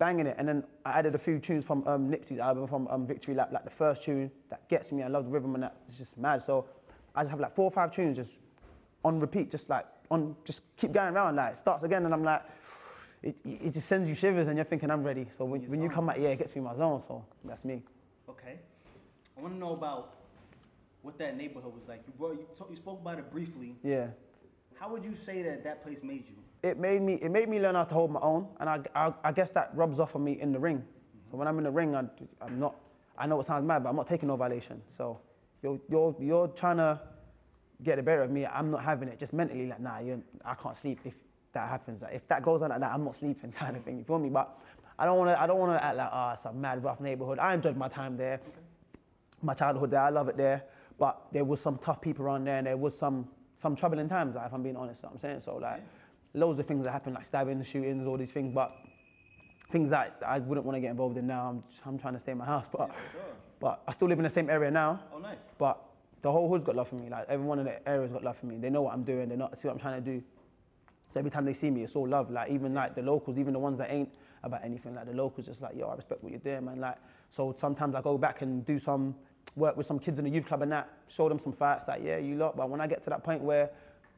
banging 0.00 0.26
it. 0.26 0.34
And 0.38 0.48
then 0.48 0.64
I 0.84 0.98
added 0.98 1.14
a 1.14 1.18
few 1.18 1.38
tunes 1.38 1.64
from 1.64 1.86
um, 1.86 2.10
Nipsey's 2.10 2.40
album, 2.40 2.66
from 2.66 2.88
um, 2.88 3.06
Victory 3.06 3.34
Lap, 3.34 3.50
like 3.52 3.62
the 3.62 3.70
first 3.70 4.02
tune 4.02 4.32
that 4.48 4.68
gets 4.68 4.90
me. 4.90 5.04
I 5.04 5.08
love 5.08 5.26
the 5.26 5.30
rhythm 5.30 5.54
and 5.54 5.62
that. 5.62 5.76
It's 5.86 5.98
just 5.98 6.18
mad. 6.18 6.42
So 6.42 6.66
I 7.14 7.22
just 7.22 7.30
have 7.30 7.38
like 7.38 7.54
four 7.54 7.66
or 7.66 7.70
five 7.70 7.92
tunes 7.92 8.16
just 8.16 8.40
on 9.04 9.20
repeat, 9.20 9.50
just 9.50 9.68
like 9.68 9.86
on, 10.10 10.34
just 10.44 10.62
keep 10.76 10.92
going 10.92 11.14
around. 11.14 11.36
Like 11.36 11.52
it 11.52 11.58
starts 11.58 11.84
again, 11.84 12.04
and 12.06 12.12
I'm 12.12 12.24
like, 12.24 12.42
it, 13.22 13.36
it 13.44 13.74
just 13.74 13.88
sends 13.88 14.08
you 14.08 14.16
shivers, 14.16 14.48
and 14.48 14.56
you're 14.56 14.64
thinking 14.64 14.90
I'm 14.90 15.04
ready. 15.04 15.26
So 15.38 15.44
when, 15.44 15.62
when 15.70 15.80
you 15.80 15.90
come 15.90 16.08
out, 16.08 16.18
yeah, 16.18 16.30
it 16.30 16.38
gets 16.38 16.56
me 16.56 16.60
in 16.60 16.64
my 16.64 16.74
zone. 16.74 17.02
So 17.06 17.24
that's 17.44 17.64
me. 17.64 17.82
Okay. 18.28 18.58
I 19.36 19.40
want 19.40 19.54
to 19.54 19.60
know 19.60 19.74
about 19.74 20.14
what 21.02 21.18
that 21.18 21.36
neighborhood 21.36 21.74
was 21.74 21.86
like. 21.88 22.02
You, 22.06 22.12
brought, 22.18 22.32
you, 22.32 22.46
talk, 22.56 22.68
you 22.70 22.76
spoke 22.76 23.00
about 23.00 23.18
it 23.18 23.30
briefly. 23.30 23.74
Yeah. 23.82 24.08
How 24.78 24.90
would 24.90 25.04
you 25.04 25.14
say 25.14 25.42
that 25.42 25.62
that 25.64 25.82
place 25.82 26.02
made 26.02 26.24
you? 26.26 26.36
It 26.62 26.78
made 26.78 27.02
me 27.02 27.14
it 27.14 27.30
made 27.30 27.48
me 27.48 27.58
learn 27.58 27.74
how 27.74 27.84
to 27.84 27.94
hold 27.94 28.10
my 28.10 28.20
own, 28.20 28.46
and 28.60 28.68
I, 28.68 28.80
I, 28.94 29.12
I 29.24 29.32
guess 29.32 29.50
that 29.52 29.70
rubs 29.74 29.98
off 29.98 30.14
on 30.14 30.24
me 30.24 30.40
in 30.40 30.52
the 30.52 30.58
ring. 30.58 30.84
So 31.30 31.36
when 31.36 31.48
I'm 31.48 31.58
in 31.58 31.64
the 31.64 31.70
ring, 31.70 31.94
I, 31.94 32.04
I'm 32.40 32.58
not. 32.58 32.74
I 33.16 33.26
know 33.26 33.40
it 33.40 33.46
sounds 33.46 33.64
mad, 33.64 33.82
but 33.82 33.90
I'm 33.90 33.96
not 33.96 34.08
taking 34.08 34.28
no 34.28 34.36
violation. 34.36 34.82
So 34.96 35.20
you're 35.62 35.80
you're 35.88 36.14
you're 36.20 36.48
trying 36.48 36.78
to 36.78 37.00
get 37.82 37.96
the 37.96 38.02
better 38.02 38.22
of 38.22 38.30
me. 38.30 38.46
I'm 38.46 38.70
not 38.70 38.82
having 38.82 39.08
it. 39.08 39.18
Just 39.18 39.32
mentally, 39.32 39.66
like 39.66 39.80
nah, 39.80 40.00
I 40.44 40.54
can't 40.54 40.76
sleep 40.76 41.00
if 41.04 41.14
that 41.52 41.68
happens. 41.68 42.02
Like, 42.02 42.14
if 42.14 42.26
that 42.28 42.42
goes 42.42 42.62
on 42.62 42.70
like 42.70 42.80
that, 42.80 42.92
I'm 42.92 43.04
not 43.04 43.16
sleeping, 43.16 43.52
kind 43.58 43.76
of 43.76 43.84
thing. 43.84 43.98
You 43.98 44.04
feel 44.04 44.18
me? 44.18 44.28
But 44.28 44.58
I 44.98 45.06
don't 45.06 45.18
want 45.18 45.30
to. 45.30 45.40
I 45.40 45.46
don't 45.46 45.58
want 45.58 45.78
to 45.78 45.84
act 45.84 45.96
like 45.96 46.08
ah, 46.12 46.32
it's 46.34 46.44
a 46.44 46.52
mad 46.52 46.82
rough 46.84 47.00
neighborhood. 47.00 47.38
I 47.38 47.54
enjoyed 47.54 47.76
my 47.76 47.88
time 47.88 48.16
there, 48.16 48.40
my 49.42 49.54
childhood 49.54 49.90
there. 49.90 50.02
I 50.02 50.10
love 50.10 50.28
it 50.28 50.36
there. 50.36 50.64
But 50.98 51.22
there 51.32 51.44
was 51.44 51.60
some 51.60 51.78
tough 51.78 52.02
people 52.02 52.26
around 52.26 52.44
there, 52.44 52.58
and 52.58 52.66
there 52.66 52.76
was 52.76 52.96
some 52.96 53.28
some 53.56 53.76
troubling 53.76 54.08
times. 54.08 54.36
Like, 54.36 54.46
if 54.46 54.52
I'm 54.52 54.62
being 54.62 54.76
honest, 54.76 55.02
you 55.02 55.08
know 55.08 55.12
what 55.12 55.24
I'm 55.24 55.30
saying. 55.30 55.42
So 55.42 55.56
like, 55.56 55.82
loads 56.34 56.58
of 56.58 56.66
things 56.66 56.84
that 56.84 56.92
happen, 56.92 57.14
like 57.14 57.26
stabbings, 57.26 57.66
shootings, 57.66 58.06
all 58.06 58.16
these 58.16 58.30
things. 58.30 58.54
But 58.54 58.72
things 59.70 59.90
that 59.90 60.16
I 60.26 60.38
wouldn't 60.38 60.66
want 60.66 60.76
to 60.76 60.80
get 60.80 60.90
involved 60.90 61.16
in 61.16 61.26
now. 61.26 61.48
I'm, 61.48 61.64
I'm 61.86 61.98
trying 61.98 62.14
to 62.14 62.20
stay 62.20 62.32
in 62.32 62.38
my 62.38 62.44
house, 62.44 62.66
but 62.72 62.90
sure. 63.12 63.20
but 63.60 63.82
I 63.86 63.92
still 63.92 64.08
live 64.08 64.18
in 64.18 64.24
the 64.24 64.30
same 64.30 64.50
area 64.50 64.70
now. 64.70 65.00
Oh, 65.14 65.18
nice. 65.18 65.38
But 65.58 65.82
the 66.22 66.30
whole 66.30 66.48
hood's 66.48 66.64
got 66.64 66.76
love 66.76 66.88
for 66.88 66.96
me. 66.96 67.08
Like 67.08 67.26
everyone 67.28 67.58
in 67.58 67.64
the 67.64 67.88
area's 67.88 68.12
got 68.12 68.24
love 68.24 68.36
for 68.36 68.46
me. 68.46 68.56
They 68.56 68.70
know 68.70 68.82
what 68.82 68.94
I'm 68.94 69.04
doing. 69.04 69.28
They 69.28 69.36
know 69.36 69.48
see 69.54 69.68
what 69.68 69.74
I'm 69.74 69.80
trying 69.80 70.02
to 70.02 70.10
do. 70.10 70.22
So 71.08 71.18
every 71.18 71.30
time 71.30 71.44
they 71.44 71.54
see 71.54 71.70
me, 71.70 71.82
it's 71.82 71.96
all 71.96 72.08
love. 72.08 72.30
Like 72.30 72.50
even 72.50 72.74
like 72.74 72.94
the 72.94 73.02
locals, 73.02 73.38
even 73.38 73.52
the 73.52 73.58
ones 73.58 73.78
that 73.78 73.90
ain't 73.90 74.10
about 74.42 74.64
anything, 74.64 74.94
like 74.94 75.06
the 75.06 75.14
locals, 75.14 75.46
just 75.46 75.62
like 75.62 75.76
yo, 75.76 75.88
I 75.88 75.96
respect 75.96 76.22
what 76.22 76.32
you're 76.32 76.40
doing, 76.40 76.64
man. 76.64 76.80
Like 76.80 76.96
so 77.30 77.54
sometimes 77.56 77.94
I 77.94 78.02
go 78.02 78.18
back 78.18 78.42
and 78.42 78.64
do 78.64 78.78
some 78.78 79.14
work 79.56 79.76
with 79.76 79.86
some 79.86 79.98
kids 79.98 80.18
in 80.18 80.24
the 80.24 80.30
youth 80.30 80.46
club 80.46 80.62
and 80.62 80.70
that, 80.72 80.88
show 81.08 81.28
them 81.28 81.38
some 81.38 81.52
fights. 81.52 81.84
Like 81.88 82.02
yeah, 82.04 82.18
you 82.18 82.36
lot. 82.36 82.56
But 82.56 82.68
when 82.68 82.80
I 82.80 82.86
get 82.86 83.02
to 83.04 83.10
that 83.10 83.24
point 83.24 83.42
where 83.42 83.70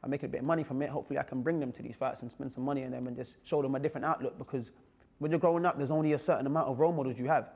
I'm 0.02 0.10
making 0.10 0.26
a 0.26 0.28
bit 0.28 0.40
of 0.40 0.46
money 0.46 0.64
from 0.64 0.82
it, 0.82 0.90
hopefully 0.90 1.18
I 1.18 1.22
can 1.22 1.42
bring 1.42 1.60
them 1.60 1.72
to 1.72 1.82
these 1.82 1.94
fights 1.94 2.22
and 2.22 2.30
spend 2.30 2.50
some 2.50 2.64
money 2.64 2.84
on 2.84 2.90
them 2.90 3.06
and 3.06 3.16
just 3.16 3.36
show 3.44 3.62
them 3.62 3.74
a 3.74 3.80
different 3.80 4.04
outlook 4.04 4.36
because 4.36 4.70
when 5.18 5.30
you're 5.30 5.40
growing 5.40 5.64
up, 5.64 5.76
there's 5.76 5.92
only 5.92 6.14
a 6.14 6.18
certain 6.18 6.46
amount 6.46 6.68
of 6.68 6.80
role 6.80 6.92
models 6.92 7.18
you 7.18 7.26
have. 7.28 7.50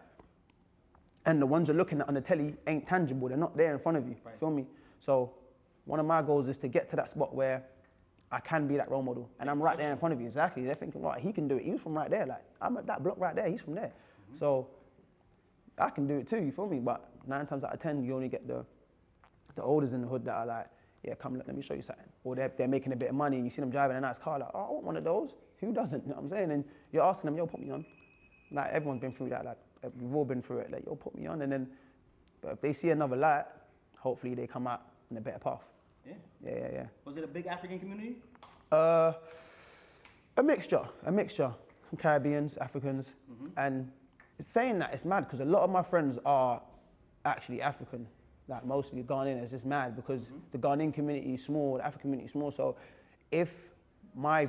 And 1.25 1.43
the 1.43 1.47
ones 1.47 1.67
you're 1.69 1.77
looking 1.77 2.01
at 2.01 2.09
on 2.09 2.15
the 2.15 2.21
telly 2.21 2.55
ain't 2.69 2.87
tangible. 2.87 3.29
They're 3.29 3.37
not 3.37 3.57
there 3.57 3.73
in 3.73 3.81
front 3.81 3.99
of 3.99 4.07
you. 4.07 4.15
Right. 4.25 4.39
Feel 4.39 4.51
me? 4.51 4.67
So 5.01 5.33
one 5.85 5.99
of 5.99 6.07
my 6.07 6.23
goals 6.23 6.47
is 6.49 6.57
to 6.59 6.69
get 6.69 6.89
to 6.91 6.97
that 6.97 7.11
spot 7.11 7.35
where 7.35 7.65
I 8.31 8.39
can 8.39 8.69
be 8.69 8.77
that 8.77 8.89
role 8.89 9.03
model. 9.03 9.29
And 9.41 9.51
I'm 9.51 9.61
right 9.61 9.77
there 9.77 9.91
in 9.91 9.99
front 9.99 10.13
of 10.13 10.21
you. 10.21 10.27
Exactly. 10.27 10.65
They're 10.65 10.75
thinking, 10.75 11.03
right, 11.03 11.21
he 11.21 11.33
can 11.33 11.49
do 11.49 11.57
it. 11.57 11.65
He's 11.65 11.81
from 11.81 11.95
right 11.95 12.09
there. 12.09 12.27
Like, 12.27 12.45
I'm 12.61 12.77
at 12.77 12.87
that 12.87 13.03
block 13.03 13.17
right 13.19 13.35
there. 13.35 13.49
He's 13.49 13.61
from 13.61 13.75
there. 13.75 13.93
Mm-hmm. 13.93 14.39
So 14.39 14.69
I 15.79 15.91
can 15.91 16.07
do 16.07 16.19
it 16.19 16.29
too, 16.29 16.39
you 16.39 16.53
feel 16.53 16.69
me? 16.69 16.79
But 16.79 17.09
nine 17.27 17.47
times 17.47 17.65
out 17.65 17.75
of 17.75 17.81
ten, 17.81 18.03
you 18.05 18.15
only 18.15 18.29
get 18.29 18.47
the 18.47 18.65
the 19.57 19.63
olders 19.63 19.95
in 19.95 20.03
the 20.03 20.07
hood 20.07 20.25
that 20.27 20.35
are 20.35 20.47
like, 20.47 20.67
yeah, 21.07 21.15
come, 21.15 21.37
let, 21.37 21.55
me 21.55 21.63
show 21.63 21.75
you 21.75 21.83
something. 21.83 22.05
Or 22.25 22.35
they're, 22.35 22.53
they're 22.57 22.69
making 22.69 22.93
a 22.93 22.97
bit 22.97 23.11
of 23.11 23.15
money 23.15 23.37
and 23.37 23.47
you 23.47 23.51
see 23.51 23.61
them 23.61 23.71
driving 23.71 23.97
a 23.97 24.01
nice 24.01 24.19
car, 24.19 24.39
like, 24.39 24.49
oh, 24.55 24.59
I 24.59 24.73
want 24.73 24.85
one 24.85 24.97
of 24.97 25.05
those. 25.05 25.31
Who 25.61 25.73
doesn't? 25.73 26.03
You 26.03 26.11
know 26.11 26.17
what 26.17 26.25
I'm 26.25 26.29
saying? 26.29 26.51
And 26.51 26.65
you're 26.93 27.03
asking 27.03 27.29
them, 27.29 27.37
yo, 27.37 27.47
put 27.47 27.61
me 27.61 27.71
on. 27.71 27.85
Like, 28.51 28.71
everyone's 28.73 29.01
been 29.01 29.13
through 29.13 29.31
that. 29.31 29.45
Like, 29.45 29.59
we've 29.99 30.15
all 30.15 30.25
been 30.25 30.43
through 30.43 30.59
it. 30.59 30.71
Like, 30.71 30.85
yo, 30.85 30.95
put 30.97 31.15
me 31.15 31.27
on. 31.27 31.43
And 31.43 31.53
then, 31.53 31.69
but 32.43 32.53
if 32.53 32.61
they 32.61 32.73
see 32.73 32.91
another 32.91 33.17
light, 33.17 33.45
hopefully 33.97 34.35
they 34.35 34.47
come 34.47 34.67
out 34.67 34.83
on 35.11 35.17
a 35.17 35.21
better 35.21 35.39
path. 35.39 35.63
Yeah. 36.07 36.13
Yeah, 36.45 36.51
yeah, 36.51 36.69
yeah. 36.73 36.87
Was 37.05 37.17
it 37.17 37.25
a 37.25 37.29
big 37.29 37.47
African 37.47 37.79
community? 37.79 38.17
Uh, 38.71 39.13
a 40.37 40.43
mixture, 40.43 40.83
a 41.07 41.13
mixture. 41.13 41.53
Caribbeans, 41.99 42.57
Africans, 42.59 43.07
and 43.57 43.91
saying 44.41 44.79
that 44.81 44.93
it's 44.93 45.05
mad 45.05 45.21
because 45.21 45.41
a 45.41 45.45
lot 45.45 45.63
of 45.63 45.71
my 45.71 45.83
friends 45.83 46.19
are 46.27 46.61
actually 47.25 47.63
African, 47.63 48.07
like 48.49 48.65
mostly 48.65 49.03
Ghanaian. 49.03 49.43
It's 49.43 49.51
just 49.53 49.67
mad 49.67 49.97
because 49.97 50.31
the 50.53 50.59
Ghanaian 50.59 50.93
community 50.93 51.35
is 51.35 51.45
small, 51.45 51.79
the 51.79 51.85
African 51.85 52.03
community 52.03 52.27
is 52.27 52.33
small. 52.33 52.51
So 52.51 52.77
if 53.31 53.53
my 54.15 54.49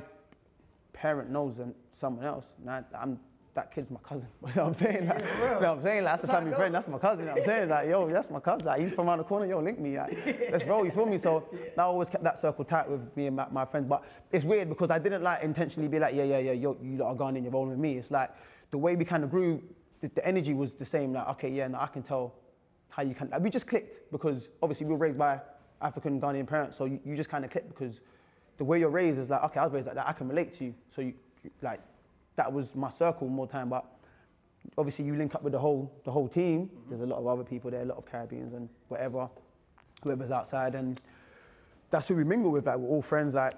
parent 0.92 1.30
knows 1.30 1.56
them, 1.56 1.74
someone 1.92 2.24
else, 2.24 2.44
I'm 2.66 3.18
that 3.58 3.74
kid's 3.74 3.90
my 3.90 3.98
cousin. 4.00 4.28
You 4.46 4.54
know 4.54 4.62
what 4.62 4.68
I'm 4.68 4.74
saying? 4.74 5.06
Like, 5.08 5.18
you 5.18 5.44
know 5.44 5.58
what 5.58 5.64
I'm 5.64 5.82
saying? 5.82 6.04
Like, 6.04 6.12
that's 6.12 6.24
a 6.24 6.28
family 6.28 6.54
friend. 6.54 6.72
That's 6.72 6.86
my 6.86 6.98
cousin. 6.98 7.20
You 7.20 7.24
know 7.26 7.32
what 7.32 7.40
I'm 7.40 7.46
saying? 7.46 7.68
Like, 7.68 7.88
yo, 7.88 8.08
that's 8.08 8.30
my 8.30 8.38
cousin. 8.38 8.66
Like, 8.66 8.80
he's 8.80 8.92
from 8.92 9.08
around 9.08 9.18
the 9.18 9.24
corner. 9.24 9.46
Yo, 9.46 9.60
link 9.60 9.80
me. 9.80 9.98
Like, 9.98 10.12
let's 10.52 10.64
roll. 10.64 10.84
You 10.84 10.92
feel 10.92 11.06
me? 11.06 11.18
So 11.18 11.48
I 11.76 11.82
always 11.82 12.08
kept 12.08 12.22
that 12.22 12.38
circle 12.38 12.64
tight 12.64 12.88
with 12.88 13.16
me 13.16 13.26
and 13.26 13.34
my, 13.34 13.48
my 13.50 13.64
friends. 13.64 13.88
But 13.88 14.04
it's 14.30 14.44
weird 14.44 14.68
because 14.68 14.90
I 14.90 15.00
didn't 15.00 15.24
like 15.24 15.42
intentionally 15.42 15.88
be 15.88 15.98
like, 15.98 16.14
yeah, 16.14 16.22
yeah, 16.22 16.38
yeah, 16.38 16.52
yo, 16.52 16.76
you 16.80 16.98
lot 16.98 17.08
are 17.10 17.16
Ghanaian, 17.16 17.42
you're 17.42 17.50
rolling 17.50 17.70
with 17.70 17.80
me. 17.80 17.98
It's 17.98 18.12
like 18.12 18.30
the 18.70 18.78
way 18.78 18.94
we 18.94 19.04
kind 19.04 19.24
of 19.24 19.30
grew, 19.30 19.60
the, 20.02 20.08
the 20.08 20.24
energy 20.24 20.54
was 20.54 20.74
the 20.74 20.86
same. 20.86 21.12
Like, 21.12 21.26
okay, 21.30 21.50
yeah, 21.50 21.66
no, 21.66 21.80
I 21.80 21.88
can 21.88 22.04
tell 22.04 22.34
how 22.98 23.04
you 23.04 23.14
can. 23.14 23.30
Like, 23.30 23.40
we 23.42 23.48
just 23.48 23.68
clicked 23.68 24.10
because 24.10 24.48
obviously 24.60 24.84
we 24.84 24.92
were 24.92 24.98
raised 24.98 25.16
by 25.16 25.40
African 25.80 26.20
Ghanaian 26.20 26.48
parents. 26.48 26.76
So 26.76 26.84
you, 26.84 26.98
you 27.04 27.14
just 27.14 27.30
kind 27.30 27.44
of 27.44 27.50
click 27.52 27.68
because 27.68 28.00
the 28.56 28.64
way 28.64 28.80
you're 28.80 28.90
raised 28.90 29.20
is 29.20 29.30
like, 29.30 29.44
okay, 29.44 29.60
I 29.60 29.64
was 29.64 29.72
raised 29.72 29.86
like 29.86 29.94
that. 29.94 30.08
I 30.08 30.12
can 30.12 30.26
relate 30.28 30.52
to 30.54 30.64
you. 30.64 30.74
So 30.94 31.02
you, 31.02 31.14
you- 31.44 31.50
like, 31.62 31.80
that 32.34 32.52
was 32.52 32.74
my 32.74 32.90
circle 32.90 33.28
more 33.28 33.46
time. 33.46 33.68
But 33.68 33.84
obviously 34.76 35.04
you 35.04 35.14
link 35.14 35.36
up 35.36 35.44
with 35.44 35.52
the 35.52 35.58
whole 35.60 35.92
the 36.04 36.10
whole 36.10 36.26
team. 36.26 36.66
Mm-hmm. 36.66 36.90
There's 36.90 37.02
a 37.02 37.06
lot 37.06 37.20
of 37.20 37.26
other 37.28 37.44
people 37.44 37.70
there, 37.70 37.82
a 37.82 37.84
lot 37.84 37.98
of 37.98 38.06
Caribbeans 38.06 38.52
and 38.52 38.68
whatever, 38.88 39.28
whoever's 40.02 40.32
outside, 40.32 40.74
and 40.74 41.00
that's 41.90 42.08
who 42.08 42.16
we 42.16 42.24
mingle 42.24 42.50
with. 42.50 42.66
Like 42.66 42.78
we're 42.78 42.88
all 42.88 43.02
friends, 43.02 43.34
like 43.34 43.54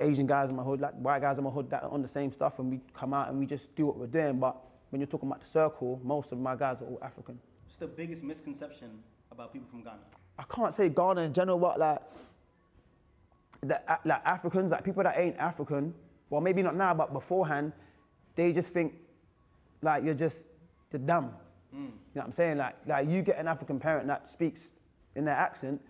Asian 0.00 0.26
guys 0.26 0.50
in 0.50 0.56
my 0.56 0.64
hood, 0.64 0.80
like 0.80 0.94
white 0.94 1.22
guys 1.22 1.38
in 1.38 1.44
my 1.44 1.50
hood 1.50 1.70
that 1.70 1.84
are 1.84 1.90
on 1.90 2.02
the 2.02 2.08
same 2.08 2.32
stuff, 2.32 2.58
and 2.58 2.68
we 2.68 2.80
come 2.94 3.14
out 3.14 3.28
and 3.28 3.38
we 3.38 3.46
just 3.46 3.72
do 3.76 3.86
what 3.86 3.96
we're 3.96 4.06
doing. 4.06 4.40
But 4.40 4.56
when 4.90 5.00
you're 5.00 5.06
talking 5.06 5.28
about 5.28 5.40
the 5.40 5.46
circle, 5.48 6.00
most 6.02 6.32
of 6.32 6.38
my 6.38 6.56
guys 6.56 6.82
are 6.82 6.86
all 6.86 6.98
African. 7.00 7.38
What's 7.72 7.78
the 7.78 7.86
biggest 7.86 8.22
misconception 8.22 8.90
about 9.30 9.50
people 9.50 9.66
from 9.70 9.82
Ghana? 9.82 9.96
I 10.38 10.42
can't 10.42 10.74
say 10.74 10.90
Ghana 10.90 11.22
in 11.22 11.32
general, 11.32 11.58
but 11.58 11.78
like, 11.78 12.02
that, 13.62 13.84
uh, 13.88 13.96
like 14.04 14.20
Africans, 14.26 14.72
like 14.72 14.84
people 14.84 15.02
that 15.04 15.18
ain't 15.18 15.38
African, 15.38 15.94
well, 16.28 16.42
maybe 16.42 16.60
not 16.60 16.76
now, 16.76 16.92
but 16.92 17.14
beforehand, 17.14 17.72
they 18.36 18.52
just 18.52 18.74
think 18.74 18.92
like 19.80 20.04
you're 20.04 20.12
just 20.12 20.44
the 20.90 20.98
dumb. 20.98 21.32
Mm. 21.74 21.78
You 21.78 21.80
know 21.80 21.92
what 22.12 22.24
I'm 22.26 22.32
saying? 22.32 22.58
Like, 22.58 22.76
like 22.86 23.08
you 23.08 23.22
get 23.22 23.38
an 23.38 23.48
African 23.48 23.80
parent 23.80 24.06
that 24.06 24.28
speaks 24.28 24.74
in 25.16 25.24
their 25.24 25.34
accent, 25.34 25.80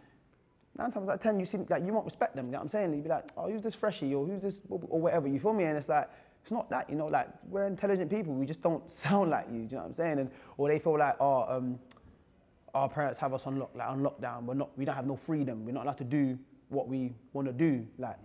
nine 0.78 0.92
times 0.92 1.08
out 1.08 1.16
of 1.16 1.20
ten, 1.20 1.40
you 1.40 1.44
see, 1.44 1.58
like, 1.68 1.84
you 1.84 1.92
won't 1.92 2.04
respect 2.04 2.36
them. 2.36 2.46
You 2.46 2.52
know 2.52 2.58
what 2.58 2.64
I'm 2.66 2.68
saying? 2.68 2.94
You'd 2.94 3.02
be 3.02 3.10
like, 3.10 3.28
oh, 3.36 3.50
who's 3.50 3.60
this 3.60 3.74
freshie 3.74 4.14
or 4.14 4.24
who's 4.24 4.42
this 4.42 4.60
or 4.68 5.00
whatever. 5.00 5.26
You 5.26 5.40
feel 5.40 5.52
me? 5.52 5.64
And 5.64 5.76
it's 5.76 5.88
like, 5.88 6.08
it's 6.42 6.50
not 6.50 6.68
that, 6.70 6.90
you 6.90 6.96
know, 6.96 7.06
like 7.06 7.28
we're 7.48 7.66
intelligent 7.66 8.10
people. 8.10 8.34
We 8.34 8.46
just 8.46 8.62
don't 8.62 8.90
sound 9.04 9.30
like 9.30 9.46
you. 9.48 9.60
Do 9.60 9.62
you 9.62 9.68
know 9.72 9.76
what 9.78 9.86
I'm 9.86 9.94
saying? 9.94 10.18
And 10.18 10.30
or 10.58 10.68
they 10.68 10.78
feel 10.78 10.98
like, 10.98 11.16
oh, 11.20 11.44
um, 11.56 11.78
our 12.74 12.88
parents 12.88 13.18
have 13.18 13.32
us 13.34 13.46
on 13.46 13.58
lock, 13.58 13.70
like 13.74 13.88
on 13.88 14.00
lockdown. 14.00 14.44
We're 14.44 14.54
not, 14.54 14.76
we 14.76 14.84
don't 14.84 14.96
have 14.96 15.06
no 15.06 15.16
freedom. 15.16 15.64
We're 15.64 15.72
not 15.72 15.84
allowed 15.84 15.98
to 15.98 16.04
do 16.04 16.38
what 16.68 16.88
we 16.88 17.12
want 17.34 17.46
to 17.46 17.52
do, 17.52 17.86
like, 17.98 18.16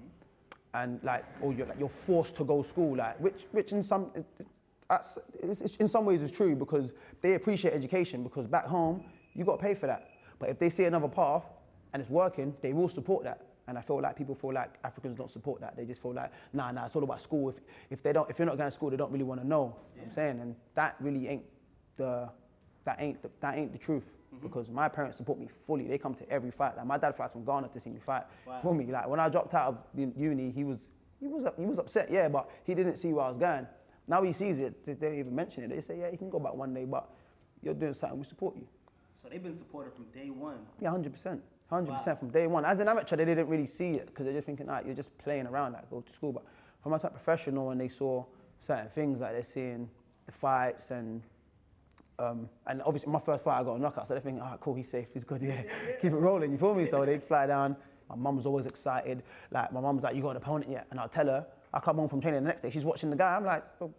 and 0.73 1.01
like, 1.03 1.25
or 1.41 1.51
you're 1.53 1.67
like, 1.67 1.77
you're 1.77 1.89
forced 1.89 2.35
to 2.37 2.45
go 2.45 2.63
school, 2.63 2.95
like, 2.95 3.19
which, 3.19 3.45
which 3.51 3.71
in 3.73 3.83
some, 3.83 4.09
it- 4.15 4.25
it- 4.39 4.47
that's, 4.89 5.17
it's, 5.43 5.59
it's, 5.59 5.75
in 5.77 5.89
some 5.89 6.05
ways 6.05 6.21
is 6.21 6.31
true 6.31 6.55
because 6.55 6.93
they 7.21 7.33
appreciate 7.33 7.73
education 7.73 8.23
because 8.23 8.47
back 8.47 8.65
home 8.65 9.03
you 9.33 9.43
got 9.43 9.57
to 9.59 9.61
pay 9.61 9.73
for 9.73 9.85
that. 9.85 10.11
But 10.39 10.47
if 10.47 10.59
they 10.59 10.69
see 10.69 10.85
another 10.85 11.09
path 11.09 11.43
and 11.91 11.99
it's 12.01 12.09
working, 12.09 12.55
they 12.61 12.71
will 12.71 12.87
support 12.87 13.25
that. 13.25 13.41
And 13.67 13.77
I 13.77 13.81
feel 13.81 14.01
like 14.01 14.15
people 14.15 14.33
feel 14.33 14.53
like 14.53 14.75
Africans 14.83 15.17
don't 15.17 15.29
support 15.29 15.59
that. 15.61 15.75
They 15.75 15.83
just 15.85 16.01
feel 16.01 16.13
like, 16.13 16.31
nah, 16.53 16.71
nah, 16.71 16.85
it's 16.85 16.95
all 16.95 17.03
about 17.03 17.21
school. 17.21 17.49
If, 17.49 17.55
if 17.89 18.01
they 18.01 18.13
don't, 18.13 18.29
if 18.29 18.39
you're 18.39 18.45
not 18.45 18.57
going 18.57 18.69
to 18.69 18.73
school, 18.75 18.89
they 18.89 18.95
don't 18.97 19.11
really 19.11 19.25
want 19.25 19.41
to 19.41 19.47
know. 19.47 19.75
You 19.93 20.01
know 20.01 20.03
what 20.03 20.03
I'm 20.05 20.11
saying, 20.11 20.39
and 20.39 20.55
that 20.75 20.95
really 21.01 21.27
ain't 21.27 21.43
the, 21.97 22.29
that 22.85 22.97
ain't 22.99 23.21
the, 23.21 23.29
that 23.41 23.57
ain't 23.57 23.73
the 23.73 23.77
truth. 23.77 24.05
Mm-hmm. 24.33 24.45
Because 24.47 24.69
my 24.69 24.87
parents 24.87 25.17
support 25.17 25.39
me 25.39 25.49
fully. 25.65 25.85
They 25.87 25.97
come 25.97 26.13
to 26.15 26.29
every 26.29 26.51
fight. 26.51 26.77
Like 26.77 26.85
my 26.85 26.97
dad 26.97 27.15
flies 27.15 27.31
from 27.33 27.43
Ghana 27.45 27.69
to 27.69 27.79
see 27.79 27.89
me 27.89 27.99
fight 28.05 28.23
Wow. 28.45 28.59
for 28.61 28.73
me. 28.75 28.85
Like 28.85 29.07
when 29.07 29.19
I 29.19 29.27
dropped 29.29 29.53
out 29.53 29.67
of 29.67 29.77
uni- 29.95 30.13
uni, 30.17 30.51
he 30.51 30.63
was 30.63 30.79
he 31.19 31.27
was 31.27 31.45
he 31.57 31.65
was 31.65 31.77
upset, 31.77 32.09
yeah, 32.11 32.27
but 32.29 32.49
he 32.63 32.73
didn't 32.75 32.97
see 32.97 33.11
where 33.13 33.25
I 33.25 33.29
was 33.29 33.37
going. 33.37 33.67
Now 34.07 34.21
he 34.23 34.31
sees 34.33 34.59
it. 34.59 34.85
They 34.85 34.93
don't 34.93 35.17
even 35.19 35.35
mention 35.35 35.63
it. 35.63 35.69
They 35.69 35.81
say, 35.81 35.99
yeah, 35.99 36.09
you 36.09 36.17
can 36.17 36.29
go 36.29 36.39
back 36.39 36.53
one 36.53 36.73
day, 36.73 36.85
but 36.85 37.09
you're 37.61 37.73
doing 37.73 37.93
something. 37.93 38.17
We 38.19 38.23
support 38.25 38.55
you. 38.55 38.65
So 39.21 39.27
they've 39.29 39.43
been 39.43 39.55
supportive 39.55 39.93
from 39.95 40.05
day 40.13 40.29
one. 40.29 40.59
Yeah, 40.79 40.91
hundred 40.91 41.11
percent, 41.13 41.41
hundred 41.69 41.91
Wow. 41.91 41.97
percent 41.97 42.19
from 42.19 42.29
day 42.29 42.47
one. 42.47 42.63
As 42.65 42.79
an 42.79 42.87
amateur, 42.87 43.15
they 43.15 43.25
didn't 43.25 43.47
really 43.47 43.67
see 43.67 43.91
it 43.91 44.07
because 44.07 44.25
they're 44.25 44.33
just 44.33 44.45
thinking, 44.45 44.69
ah, 44.69 44.79
you're 44.85 44.95
just 44.95 45.15
playing 45.17 45.47
around, 45.47 45.73
like 45.73 45.89
go 45.89 46.01
to 46.01 46.11
school. 46.13 46.31
But 46.31 46.43
from 46.81 46.91
my 46.93 46.97
type 46.97 47.11
professional, 47.13 47.71
and 47.71 47.81
they 47.81 47.89
saw 47.89 48.23
certain 48.65 48.89
things, 48.89 49.19
like 49.19 49.33
they're 49.33 49.43
seeing 49.43 49.89
the 50.25 50.31
fights 50.31 50.91
and. 50.91 51.21
Um, 52.19 52.49
and 52.65 52.81
obviously, 52.81 53.11
my 53.11 53.19
first 53.19 53.43
fight, 53.43 53.59
I 53.59 53.63
got 53.63 53.75
a 53.75 53.79
knockout, 53.79 54.07
so 54.07 54.15
they're 54.15 54.21
thinking, 54.21 54.41
ah, 54.41 54.57
cool, 54.59 54.73
he's 54.73 54.89
safe, 54.89 55.07
he's 55.13 55.23
good, 55.23 55.39
yeah, 55.39 55.61
keep 56.01 56.11
it 56.11 56.15
rolling, 56.15 56.51
you 56.51 56.57
feel 56.57 56.73
me? 56.73 56.87
So 56.87 57.05
they 57.05 57.19
fly 57.19 57.45
down. 57.45 57.75
My 58.09 58.15
mum 58.15 58.37
was 58.37 58.47
always 58.47 58.65
excited. 58.65 59.21
Like, 59.51 59.71
my 59.71 59.79
mum's 59.81 60.01
like, 60.01 60.15
you 60.15 60.23
got 60.23 60.31
an 60.31 60.37
opponent 60.37 60.71
yet? 60.71 60.87
And 60.89 60.99
I'll 60.99 61.09
tell 61.09 61.27
her, 61.27 61.45
I 61.75 61.79
come 61.79 61.97
home 61.97 62.09
from 62.09 62.19
training 62.19 62.41
the 62.41 62.47
next 62.47 62.61
day, 62.61 62.71
she's 62.71 62.85
watching 62.85 63.11
the 63.11 63.15
guy. 63.15 63.35
I'm 63.35 63.45
like, 63.45 63.63
oh, 63.79 63.93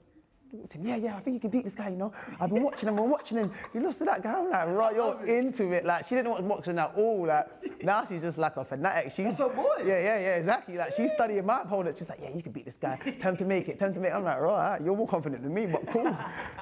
yeah, 0.81 0.97
yeah, 0.97 1.17
I 1.17 1.21
think 1.21 1.35
you 1.35 1.40
can 1.40 1.50
beat 1.50 1.64
this 1.64 1.75
guy, 1.75 1.90
you 1.90 1.97
know. 1.97 2.12
I've 2.40 2.50
been 2.50 2.62
watching 2.62 2.88
him, 2.88 2.99
I'm 2.99 3.11
watching 3.11 3.38
him. 3.38 3.52
You 3.75 3.83
lost 3.83 3.99
to 3.99 4.05
that 4.07 4.23
guy. 4.23 4.38
I'm 4.38 4.50
like, 4.50 4.69
right, 4.69 4.95
you're 4.95 5.26
into 5.26 5.73
it. 5.73 5.85
Like, 5.85 6.07
she 6.07 6.14
didn't 6.14 6.31
watch 6.31 6.47
boxing 6.47 6.78
at 6.78 6.93
all. 6.97 7.26
Like, 7.26 7.83
now 7.83 8.05
she's 8.05 8.23
just 8.23 8.38
like 8.38 8.57
a 8.57 8.64
fanatic. 8.64 9.12
She's, 9.12 9.26
That's 9.26 9.38
her 9.38 9.49
boy. 9.49 9.67
Yeah, 9.81 9.99
yeah, 9.99 10.19
yeah, 10.19 10.37
exactly. 10.37 10.76
Like, 10.76 10.95
she's 10.95 11.12
studying 11.12 11.45
my 11.45 11.62
opponent. 11.62 11.99
She's 11.99 12.09
like, 12.09 12.21
yeah, 12.23 12.31
you 12.35 12.43
can 12.43 12.52
beat 12.52 12.64
this 12.64 12.76
guy. 12.76 12.97
Time 13.21 13.37
to 13.37 13.45
make 13.45 13.69
it, 13.69 13.78
time 13.78 13.93
to 13.95 14.00
make 14.00 14.11
it. 14.11 14.14
I'm 14.14 14.25
like, 14.25 14.40
right, 14.40 14.81
you're 14.83 14.97
more 14.97 15.09
confident 15.09 15.43
than 15.43 15.52
me, 15.52 15.67
but 15.67 15.87
cool. 15.88 16.17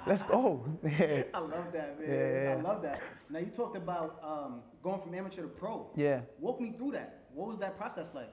Let's 0.07 0.23
go. 0.25 0.64
Yeah. 0.97 1.25
I 1.35 1.40
love 1.40 1.73
that, 1.73 2.00
man. 2.00 2.09
Yeah. 2.09 2.57
I 2.59 2.62
love 2.62 2.81
that. 2.83 3.02
Now 3.28 3.40
you 3.40 3.47
talked 3.47 3.76
about 3.76 4.19
um, 4.23 4.61
going 4.83 5.00
from 5.00 5.14
amateur 5.14 5.43
to 5.43 5.49
pro. 5.49 5.90
Yeah. 5.95 6.21
Walk 6.38 6.61
me 6.61 6.73
through 6.76 6.93
that. 6.93 7.25
What 7.35 7.49
was 7.49 7.59
that 7.59 7.76
process 7.76 8.14
like? 8.14 8.33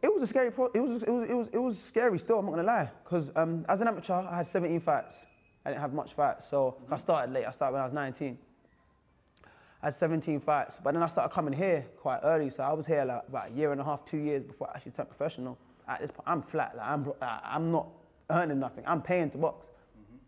It 0.00 0.12
was 0.12 0.22
a 0.22 0.26
scary. 0.26 0.50
Pro- 0.52 0.70
it 0.72 0.80
was. 0.80 1.02
It 1.02 1.10
was. 1.10 1.28
It 1.28 1.34
was. 1.34 1.48
It 1.52 1.58
was 1.58 1.78
scary. 1.78 2.18
Still, 2.18 2.38
I'm 2.38 2.46
not 2.46 2.52
gonna 2.52 2.62
lie. 2.66 2.90
Because 3.02 3.30
um, 3.34 3.64
as 3.68 3.80
an 3.80 3.88
amateur, 3.88 4.14
I 4.14 4.38
had 4.38 4.46
17 4.46 4.80
fights. 4.80 5.14
I 5.64 5.70
didn't 5.70 5.80
have 5.80 5.92
much 5.92 6.12
fights, 6.14 6.48
so 6.48 6.76
I 6.90 6.96
started 6.96 7.32
late. 7.32 7.44
I 7.44 7.50
started 7.50 7.72
when 7.74 7.82
I 7.82 7.84
was 7.84 7.94
19. 7.94 8.38
I 9.82 9.86
had 9.86 9.94
17 9.94 10.40
fights, 10.40 10.80
but 10.82 10.94
then 10.94 11.02
I 11.02 11.06
started 11.06 11.32
coming 11.32 11.52
here 11.52 11.84
quite 12.00 12.20
early. 12.22 12.50
So 12.50 12.62
I 12.62 12.72
was 12.72 12.86
here 12.86 13.04
like 13.04 13.22
about 13.28 13.50
a 13.50 13.52
year 13.52 13.72
and 13.72 13.80
a 13.80 13.84
half, 13.84 14.04
two 14.04 14.18
years 14.18 14.44
before 14.44 14.68
I 14.70 14.76
actually 14.76 14.92
turned 14.92 15.08
professional. 15.08 15.58
At 15.88 16.00
this 16.00 16.10
point, 16.10 16.26
I'm 16.26 16.42
flat. 16.42 16.76
Like 16.76 16.86
I'm. 16.86 17.12
I'm 17.22 17.72
not 17.72 17.88
earning 18.30 18.60
nothing. 18.60 18.84
I'm 18.86 19.02
paying 19.02 19.30
to 19.30 19.38
box. 19.38 19.66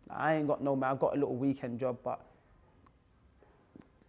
Like, 0.08 0.18
I 0.18 0.34
ain't 0.34 0.48
got 0.48 0.62
no 0.62 0.74
man. 0.74 0.92
I 0.92 0.94
got 0.96 1.12
a 1.16 1.18
little 1.18 1.36
weekend 1.36 1.78
job, 1.78 1.98
but 2.02 2.20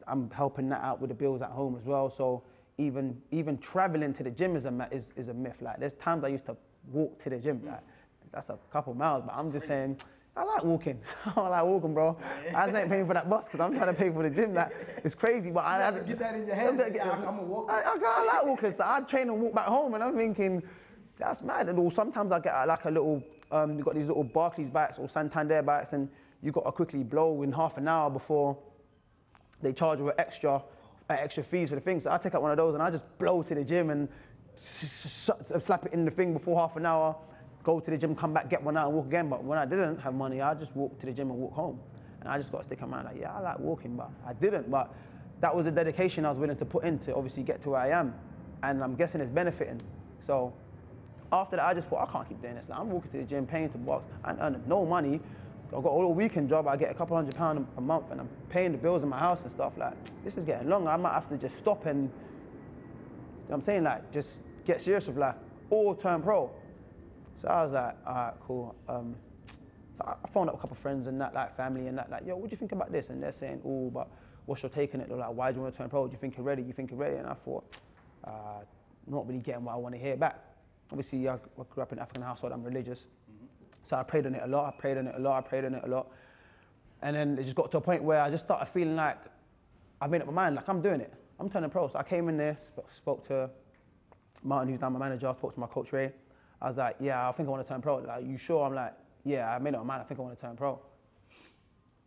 I'm 0.08 0.30
helping 0.32 0.70
that 0.70 0.82
out 0.82 1.00
with 1.00 1.10
the 1.10 1.16
bills 1.16 1.42
at 1.42 1.50
home 1.50 1.78
as 1.80 1.86
well. 1.86 2.10
So 2.10 2.44
even 2.78 3.22
even 3.32 3.58
traveling 3.58 4.14
to 4.14 4.24
the 4.24 4.32
gym 4.32 4.56
is 4.56 4.66
a 4.66 4.88
is, 4.92 5.14
is 5.16 5.30
a 5.30 5.34
myth. 5.34 5.62
Like 5.62 5.80
there's 5.80 5.94
times 5.94 6.24
I 6.24 6.30
used 6.30 6.46
to 6.46 6.58
walk 6.92 7.22
to 7.24 7.30
the 7.30 7.38
gym. 7.38 7.62
Like 7.66 7.82
that's 8.32 8.50
a 8.50 8.58
couple 8.72 8.94
miles, 8.94 9.24
but 9.26 9.36
I'm 9.36 9.52
just 9.52 9.68
saying. 9.68 9.98
I 10.34 10.46
like 10.46 10.64
walking. 10.64 10.98
I 11.36 11.42
like 11.42 11.64
walking, 11.66 11.94
bro. 11.94 12.18
I 12.56 12.66
just 12.66 12.74
ain't 12.78 12.90
paying 12.90 13.06
for 13.06 13.14
that 13.14 13.30
bus 13.30 13.48
because 13.48 13.60
I'm 13.60 13.74
trying 13.76 13.88
to 13.88 13.94
pay 13.94 14.10
for 14.10 14.24
the 14.24 14.30
gym. 14.30 14.54
That 14.54 14.72
it's 15.04 15.14
crazy, 15.14 15.52
but 15.52 15.66
I 15.66 15.92
to 15.92 16.00
get 16.06 16.20
that 16.20 16.36
in 16.36 16.48
your 16.48 16.56
head. 16.56 16.78
gotta 16.78 16.94
Yeah, 16.96 17.12
I'm 17.12 17.40
a 17.40 17.44
walker. 17.44 17.70
I, 17.70 17.82
I, 17.82 17.98
I 18.02 18.26
like 18.26 18.46
walking, 18.46 18.72
so 18.72 18.86
I 18.88 19.02
train 19.02 19.28
and 19.28 19.42
walk 19.42 19.54
back 19.54 19.66
home, 19.66 19.94
and 19.94 20.02
I'm 20.02 20.16
thinking, 20.16 20.64
that's 21.18 21.42
mad. 21.42 21.68
And 21.68 21.78
all 21.78 21.92
sometimes 21.92 22.32
I 22.32 22.40
get 22.40 22.54
uh, 22.54 22.66
like 22.66 22.86
a 22.86 22.90
little, 22.90 23.22
um, 23.52 23.78
you 23.78 23.84
got 23.84 23.94
these 23.94 24.08
little 24.08 24.24
Barclays 24.24 24.70
bikes 24.70 24.98
or 25.00 25.10
Santander 25.10 25.62
bikes, 25.64 25.92
and 25.92 26.08
you 26.42 26.54
got 26.54 26.64
to 26.64 26.72
quickly 26.72 27.04
blow 27.04 27.42
in 27.44 27.52
half 27.52 27.78
an 27.78 27.90
hour 27.90 28.10
before 28.10 28.58
they 29.62 29.74
charge 29.74 30.00
you 30.00 30.06
with 30.06 30.20
extra, 30.20 30.64
extra 31.18 31.44
fees 31.44 31.70
for 31.70 31.76
the 31.76 31.82
thing. 31.82 32.00
So 32.00 32.12
I 32.12 32.18
take 32.18 32.36
out 32.36 32.42
one 32.42 32.52
of 32.52 32.58
those 32.58 32.74
and 32.74 32.84
I 32.84 32.90
just 32.90 33.06
blow 33.20 33.44
to 33.44 33.56
the 33.56 33.64
gym 33.64 33.90
and 33.90 34.08
slap 34.56 35.86
it 35.86 35.94
in 35.94 36.06
the 36.06 36.12
thing 36.12 36.34
before 36.34 36.60
half 36.60 36.76
an 36.76 36.86
hour. 36.86 37.16
Go 37.64 37.80
to 37.80 37.92
the 37.92 37.98
gym, 37.98 38.16
come 38.16 38.34
back, 38.34 38.50
get 38.50 38.64
one 38.64 38.76
out, 38.76 38.88
and 38.88 38.96
walk 38.96 39.06
again. 39.06 39.30
But 39.30 39.44
when 39.44 39.60
I 39.60 39.66
didn't 39.66 40.00
have 40.00 40.14
money, 40.14 40.42
I 40.42 40.54
just 40.54 40.76
walked 40.76 41.00
to 41.02 41.06
the 41.06 41.12
gym 41.12 41.30
and 41.30 41.40
walk 41.40 41.54
home. 41.54 41.80
And 42.20 42.30
I 42.30 42.38
just 42.38 42.52
got 42.52 42.60
to 42.60 42.64
stick 42.66 42.82
mind 42.88 43.06
like, 43.06 43.18
yeah, 43.20 43.34
I 43.34 43.40
like 43.40 43.60
walking, 43.60 43.96
but 43.96 44.10
I 44.26 44.34
didn't. 44.34 44.70
But 44.70 44.94
that 45.42 45.56
was 45.56 45.66
the 45.66 45.72
dedication 45.72 46.26
I 46.26 46.30
was 46.30 46.40
willing 46.40 46.58
to 46.58 46.66
put 46.66 46.84
in 46.84 47.00
to 47.00 47.16
obviously 47.16 47.44
get 47.44 47.62
to 47.64 47.72
where 47.72 47.82
I 47.82 47.90
am. 47.90 48.14
And 48.64 48.84
I'm 48.84 48.96
guessing 48.96 49.22
it's 49.22 49.30
benefiting. 49.30 49.82
So 50.26 50.54
after 51.32 51.56
that, 51.56 51.66
I 51.66 51.74
just 51.74 51.88
thought, 51.88 52.08
I 52.08 52.12
can't 52.12 52.28
keep 52.28 52.42
doing 52.42 52.56
this. 52.56 52.70
Like, 52.70 52.80
I'm 52.80 52.90
walking 52.90 53.12
to 53.12 53.18
the 53.18 53.24
gym, 53.24 53.48
paying 53.48 53.70
to 53.70 53.78
box, 53.78 54.06
and 54.26 54.38
earning 54.40 54.64
no 54.68 54.86
money. 54.86 55.20
I've 55.76 55.84
got 55.84 55.94
a 55.94 55.96
little 55.96 56.14
weekend 56.14 56.50
job, 56.50 56.68
I 56.68 56.76
get 56.76 56.92
a 56.92 56.94
couple 56.94 57.16
hundred 57.16 57.36
pounds 57.36 57.66
a 57.78 57.82
month, 57.82 58.12
and 58.12 58.20
I'm 58.20 58.30
paying 58.50 58.72
the 58.74 58.78
bills 58.78 59.04
in 59.04 59.10
my 59.10 59.18
house 59.20 59.42
and 59.42 59.52
stuff. 59.54 59.74
Like, 59.78 59.94
this 60.24 60.38
is 60.38 60.44
getting 60.44 60.68
long. 60.70 60.88
I 60.88 60.98
might 60.98 61.14
have 61.14 61.30
to 61.30 61.38
just 61.38 61.58
stop 61.58 61.86
and, 61.86 62.04
you 62.04 62.10
know 63.50 63.56
I'm 63.56 63.62
saying, 63.62 63.84
like, 63.84 64.12
just 64.12 64.30
get 64.66 64.82
serious 64.82 65.08
with 65.08 65.18
life 65.18 65.36
or 65.70 65.96
turn 65.96 66.22
pro. 66.22 66.52
So 67.38 67.48
I 67.48 67.64
was 67.64 67.74
like, 67.74 67.96
all 68.06 68.14
right, 68.14 68.34
cool. 68.46 68.76
Um, 68.90 69.16
so 69.98 70.04
I- 70.06 70.16
I 70.24 70.28
phoned 70.28 70.50
up 70.50 70.56
a 70.56 70.58
couple 70.60 70.74
of 70.76 70.80
friends 70.80 71.08
and 71.08 71.20
that, 71.22 71.34
like 71.34 71.56
family 71.56 71.88
and 71.88 71.98
that, 71.98 72.10
like, 72.12 72.26
yo, 72.26 72.36
what 72.36 72.50
do 72.50 72.54
you 72.54 72.58
think 72.58 72.74
about 72.74 72.92
this? 72.92 73.10
And 73.10 73.24
they're 73.24 73.32
saying, 73.32 73.62
oh, 73.66 73.90
but 73.90 74.10
what's 74.46 74.62
your 74.62 74.70
take 74.70 74.94
on 74.94 75.02
it? 75.02 75.08
They're 75.08 75.18
like, 75.18 75.34
why 75.34 75.52
do 75.52 75.58
you 75.58 75.62
want 75.64 75.74
to 75.74 75.78
turn 75.78 75.90
pro? 75.90 76.06
Do 76.08 76.12
you 76.12 76.20
think 76.20 76.36
you're 76.38 76.46
ready? 76.46 76.62
You 76.64 76.74
think 76.74 76.92
you're 76.92 77.00
ready? 77.00 77.16
And 77.16 77.28
I 77.28 77.34
thought, 77.34 77.78
uh, 78.26 78.60
not 79.08 79.26
really 79.26 79.40
getting 79.40 79.64
what 79.64 79.74
I 79.74 79.78
want 79.78 79.96
to 79.96 80.02
hear 80.02 80.16
back. 80.18 80.40
Obviously, 80.92 81.28
I 81.30 81.36
I 81.36 81.38
grew 81.70 81.82
up 81.82 81.92
in 81.94 81.98
an 81.98 82.04
African 82.04 82.24
household. 82.24 82.52
I'm 82.54 82.64
religious, 82.64 83.08
so 83.84 83.98
I 83.98 84.04
prayed 84.04 84.26
on 84.26 84.36
it 84.36 84.42
a 84.44 84.48
lot. 84.48 84.74
I 84.74 84.80
prayed 84.80 84.98
on 84.98 85.08
it 85.08 85.16
a 85.16 85.20
lot. 85.20 85.46
I 85.46 85.48
prayed 85.48 85.66
on 85.66 85.76
it 85.76 85.84
a 85.84 85.88
lot, 85.88 86.08
and 87.02 87.16
then 87.16 87.38
it 87.38 87.44
just 87.44 87.56
got 87.56 87.72
to 87.72 87.78
a 87.78 87.82
point 87.82 88.04
where 88.04 88.22
I 88.22 88.30
just 88.30 88.46
started 88.46 88.68
feeling 88.68 88.96
like 88.96 89.18
I 90.02 90.08
made 90.08 90.22
up 90.22 90.28
my 90.28 90.34
mind. 90.34 90.56
Like 90.56 90.70
I'm 90.70 90.82
doing 90.82 91.02
it. 91.02 91.14
I'm 91.40 91.50
turning 91.50 91.70
pro. 91.70 91.88
So 91.88 91.98
I 91.98 92.04
came 92.04 92.30
in 92.30 92.38
there, 92.38 92.58
sp- 92.62 92.86
spoke 92.96 93.28
to 93.28 93.50
Martin, 94.44 94.70
who's 94.70 94.82
now 94.82 94.90
my 94.90 95.00
manager. 95.00 95.28
I 95.28 95.34
spoke 95.34 95.54
to 95.54 95.60
my 95.60 95.68
coach 95.68 95.92
Ray. 95.92 96.12
I 96.62 96.68
was 96.68 96.78
like, 96.78 96.96
yeah, 97.00 97.28
I 97.28 97.32
think 97.32 97.48
I 97.48 97.52
want 97.52 97.66
to 97.66 97.74
turn 97.74 97.82
pro. 97.82 97.98
Like, 97.98 98.26
you 98.26 98.38
sure? 98.38 98.66
I'm 98.66 98.76
like, 98.76 98.94
yeah, 99.26 99.54
I 99.54 99.58
made 99.58 99.74
up 99.74 99.82
my 99.82 99.88
mind. 99.94 100.02
I 100.02 100.06
think 100.06 100.20
I 100.20 100.24
want 100.24 100.40
to 100.40 100.42
turn 100.46 100.56
pro. 100.56 100.80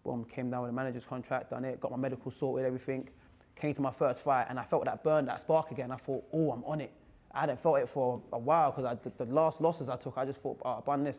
Boom, 0.05 0.25
came 0.25 0.51
down 0.51 0.63
with 0.63 0.71
a 0.71 0.75
manager's 0.75 1.05
contract, 1.05 1.51
done 1.51 1.65
it, 1.65 1.81
got 1.81 1.91
my 1.91 1.97
medical 1.97 2.31
sorted, 2.31 2.67
everything. 2.67 3.09
Came 3.57 3.75
to 3.75 3.81
my 3.81 3.91
first 3.91 4.21
fight, 4.21 4.47
and 4.49 4.59
I 4.59 4.65
felt 4.65 4.85
that 4.85 5.03
burn, 5.03 5.25
that 5.27 5.41
spark 5.41 5.71
again. 5.71 5.91
I 5.91 5.97
thought, 5.97 6.25
oh, 6.33 6.53
I'm 6.53 6.63
on 6.65 6.81
it. 6.81 6.93
I 7.33 7.41
hadn't 7.41 7.61
felt 7.61 7.79
it 7.79 7.89
for 7.89 8.21
a 8.33 8.39
while 8.39 8.71
because 8.71 8.99
the, 9.03 9.25
the 9.25 9.33
last 9.33 9.61
losses 9.61 9.89
I 9.89 9.97
took, 9.97 10.17
I 10.17 10.25
just 10.25 10.41
thought, 10.41 10.61
oh, 10.65 10.77
I've 10.79 10.85
done 10.85 11.05
this. 11.05 11.17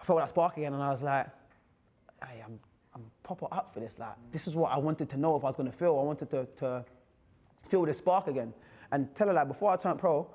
I 0.00 0.04
felt 0.04 0.20
that 0.20 0.28
spark 0.28 0.56
again, 0.56 0.74
and 0.74 0.82
I 0.82 0.90
was 0.90 1.02
like, 1.02 1.26
hey, 2.24 2.42
I'm, 2.44 2.58
I'm 2.94 3.04
proper 3.22 3.46
up 3.52 3.72
for 3.74 3.80
this. 3.80 3.98
Like, 3.98 4.14
this 4.32 4.46
is 4.46 4.54
what 4.54 4.72
I 4.72 4.78
wanted 4.78 5.10
to 5.10 5.16
know 5.16 5.36
if 5.36 5.44
I 5.44 5.48
was 5.48 5.56
going 5.56 5.70
to 5.70 5.76
feel. 5.76 5.98
I 5.98 6.02
wanted 6.02 6.30
to, 6.30 6.46
to 6.58 6.84
feel 7.68 7.84
this 7.84 7.98
spark 7.98 8.28
again. 8.28 8.52
And 8.92 9.14
tell 9.14 9.28
her, 9.28 9.34
like, 9.34 9.48
before 9.48 9.70
I 9.70 9.76
turned 9.76 9.98
pro, 9.98 10.30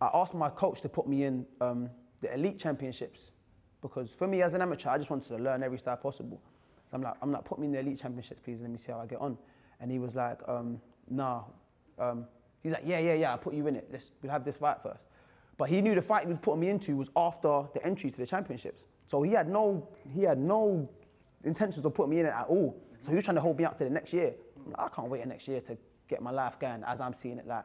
I 0.00 0.10
asked 0.12 0.34
my 0.34 0.50
coach 0.50 0.82
to 0.82 0.88
put 0.88 1.06
me 1.06 1.24
in 1.24 1.46
um, 1.60 1.88
the 2.20 2.32
elite 2.34 2.58
championships 2.58 3.30
because 3.84 4.10
for 4.10 4.26
me 4.26 4.40
as 4.40 4.54
an 4.54 4.62
amateur, 4.62 4.88
I 4.88 4.96
just 4.96 5.10
wanted 5.10 5.28
to 5.28 5.36
learn 5.36 5.62
every 5.62 5.78
style 5.78 5.98
possible. 5.98 6.40
So 6.90 6.96
I'm 6.96 7.02
like, 7.02 7.14
I'm 7.20 7.30
like, 7.30 7.44
put 7.44 7.58
me 7.58 7.66
in 7.66 7.72
the 7.72 7.80
elite 7.80 8.00
championships, 8.00 8.40
please. 8.42 8.58
Let 8.62 8.70
me 8.70 8.78
see 8.78 8.92
how 8.92 8.98
I 8.98 9.06
get 9.06 9.20
on. 9.20 9.36
And 9.78 9.90
he 9.90 9.98
was 9.98 10.14
like, 10.14 10.40
um, 10.48 10.80
nah. 11.10 11.42
Um, 11.98 12.24
he's 12.62 12.72
like, 12.72 12.84
yeah, 12.86 12.98
yeah, 12.98 13.12
yeah. 13.12 13.32
I'll 13.32 13.38
put 13.38 13.52
you 13.52 13.66
in 13.66 13.76
it. 13.76 13.86
Let's 13.92 14.10
we'll 14.22 14.32
have 14.32 14.42
this 14.42 14.56
fight 14.56 14.78
first. 14.82 15.02
But 15.58 15.68
he 15.68 15.82
knew 15.82 15.94
the 15.94 16.00
fight 16.00 16.22
he 16.22 16.28
was 16.30 16.38
putting 16.40 16.60
me 16.60 16.70
into 16.70 16.96
was 16.96 17.10
after 17.14 17.64
the 17.74 17.84
entry 17.84 18.10
to 18.10 18.16
the 18.16 18.26
championships. 18.26 18.84
So 19.06 19.22
he 19.22 19.32
had 19.32 19.48
no, 19.48 19.88
he 20.14 20.22
had 20.22 20.38
no 20.38 20.88
intentions 21.44 21.84
of 21.84 21.94
putting 21.94 22.10
me 22.10 22.20
in 22.20 22.26
it 22.26 22.32
at 22.32 22.46
all. 22.46 22.76
So 23.02 23.10
he 23.10 23.16
was 23.16 23.24
trying 23.24 23.36
to 23.36 23.40
hold 23.40 23.58
me 23.58 23.64
up 23.64 23.76
to 23.78 23.84
the 23.84 23.90
next 23.90 24.12
year. 24.12 24.34
Like, 24.66 24.80
I 24.80 24.88
can't 24.88 25.08
wait 25.08 25.22
the 25.22 25.28
next 25.28 25.46
year 25.46 25.60
to 25.62 25.76
get 26.08 26.22
my 26.22 26.30
life 26.30 26.58
going 26.58 26.82
as 26.84 27.00
I'm 27.00 27.14
seeing 27.14 27.38
it 27.38 27.46
like. 27.46 27.64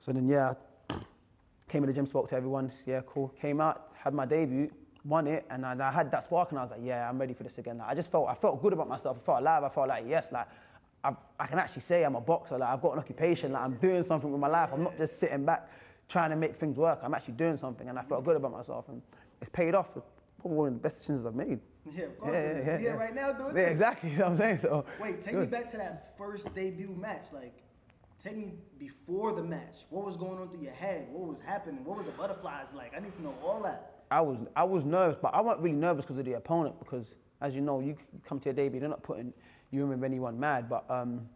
So 0.00 0.12
then, 0.12 0.28
yeah, 0.28 0.54
came 1.68 1.82
in 1.82 1.86
the 1.88 1.92
gym, 1.92 2.06
spoke 2.06 2.28
to 2.30 2.36
everyone. 2.36 2.72
Yeah, 2.86 3.00
cool. 3.06 3.28
Came 3.40 3.60
out, 3.60 3.88
had 3.94 4.14
my 4.14 4.24
debut, 4.24 4.70
won 5.04 5.26
it, 5.26 5.44
and 5.50 5.66
I, 5.66 5.76
I 5.88 5.92
had 5.92 6.10
that 6.12 6.24
spark, 6.24 6.50
and 6.50 6.58
I 6.58 6.62
was 6.62 6.70
like, 6.70 6.80
yeah, 6.82 7.08
I'm 7.08 7.18
ready 7.18 7.34
for 7.34 7.42
this 7.42 7.58
again. 7.58 7.78
Like, 7.78 7.88
I 7.88 7.94
just 7.94 8.10
felt, 8.10 8.28
I 8.28 8.34
felt 8.34 8.62
good 8.62 8.72
about 8.72 8.88
myself. 8.88 9.18
I 9.20 9.26
felt 9.26 9.40
alive. 9.40 9.64
I 9.64 9.68
felt 9.68 9.88
like, 9.88 10.04
yes, 10.06 10.32
like 10.32 10.46
I, 11.04 11.12
I 11.38 11.46
can 11.46 11.58
actually 11.58 11.82
say 11.82 12.04
I'm 12.04 12.16
a 12.16 12.20
boxer. 12.20 12.58
Like 12.58 12.68
I've 12.68 12.82
got 12.82 12.92
an 12.94 12.98
occupation. 12.98 13.52
Like 13.52 13.62
I'm 13.62 13.74
doing 13.74 14.02
something 14.02 14.30
with 14.30 14.40
my 14.40 14.48
life. 14.48 14.70
I'm 14.72 14.82
not 14.82 14.96
just 14.96 15.18
sitting 15.18 15.44
back 15.44 15.68
trying 16.08 16.30
to 16.30 16.36
make 16.36 16.56
things 16.56 16.76
work. 16.76 17.00
I'm 17.02 17.14
actually 17.14 17.34
doing 17.34 17.56
something, 17.56 17.88
and 17.88 17.98
I 17.98 18.02
felt 18.02 18.24
good 18.24 18.36
about 18.36 18.52
myself, 18.52 18.88
and 18.88 19.02
it's 19.40 19.50
paid 19.50 19.74
off. 19.74 19.90
Probably 20.40 20.56
one 20.58 20.68
of 20.68 20.74
the 20.74 20.80
best 20.80 20.98
decisions 20.98 21.26
I've 21.26 21.34
made. 21.34 21.60
Yeah, 21.96 22.04
of 22.04 22.18
course. 22.18 22.36
it 22.36 22.68
is. 22.68 22.82
Yeah, 22.82 22.90
right 22.90 23.14
now 23.14 23.32
doing 23.32 23.56
Yeah, 23.56 23.62
this. 23.64 23.70
exactly. 23.70 24.10
You 24.12 24.18
know 24.18 24.24
what 24.24 24.30
I'm 24.32 24.36
saying? 24.36 24.58
So 24.58 24.84
Wait, 25.00 25.22
take 25.22 25.34
me 25.36 25.46
back 25.46 25.70
to 25.70 25.78
that 25.78 26.12
first 26.18 26.54
debut 26.54 26.94
match. 27.00 27.24
Like, 27.32 27.62
take 28.22 28.36
me 28.36 28.52
before 28.78 29.32
the 29.32 29.42
match. 29.42 29.86
What 29.88 30.04
was 30.04 30.18
going 30.18 30.38
on 30.38 30.50
through 30.50 30.60
your 30.60 30.74
head? 30.74 31.06
What 31.10 31.26
was 31.26 31.40
happening? 31.40 31.82
What 31.86 31.96
were 31.96 32.02
the 32.04 32.10
butterflies 32.12 32.74
like? 32.74 32.92
I 32.94 33.00
need 33.00 33.14
to 33.14 33.22
know 33.22 33.34
all 33.42 33.62
that. 33.62 34.02
I 34.10 34.20
was 34.20 34.36
I 34.54 34.64
was 34.64 34.84
nervous, 34.84 35.16
but 35.20 35.32
I 35.34 35.40
wasn't 35.40 35.62
really 35.62 35.78
nervous 35.78 36.04
because 36.04 36.18
of 36.18 36.26
the 36.26 36.34
opponent. 36.34 36.78
Because 36.78 37.06
as 37.40 37.54
you 37.54 37.62
know, 37.62 37.80
you 37.80 37.96
come 38.26 38.38
to 38.40 38.44
your 38.46 38.54
debut, 38.54 38.80
they're 38.80 38.88
not 38.90 39.02
putting 39.02 39.32
you 39.70 39.90
and 39.90 40.04
anyone 40.04 40.38
mad. 40.38 40.68
But 40.68 40.84
um, 40.90 41.26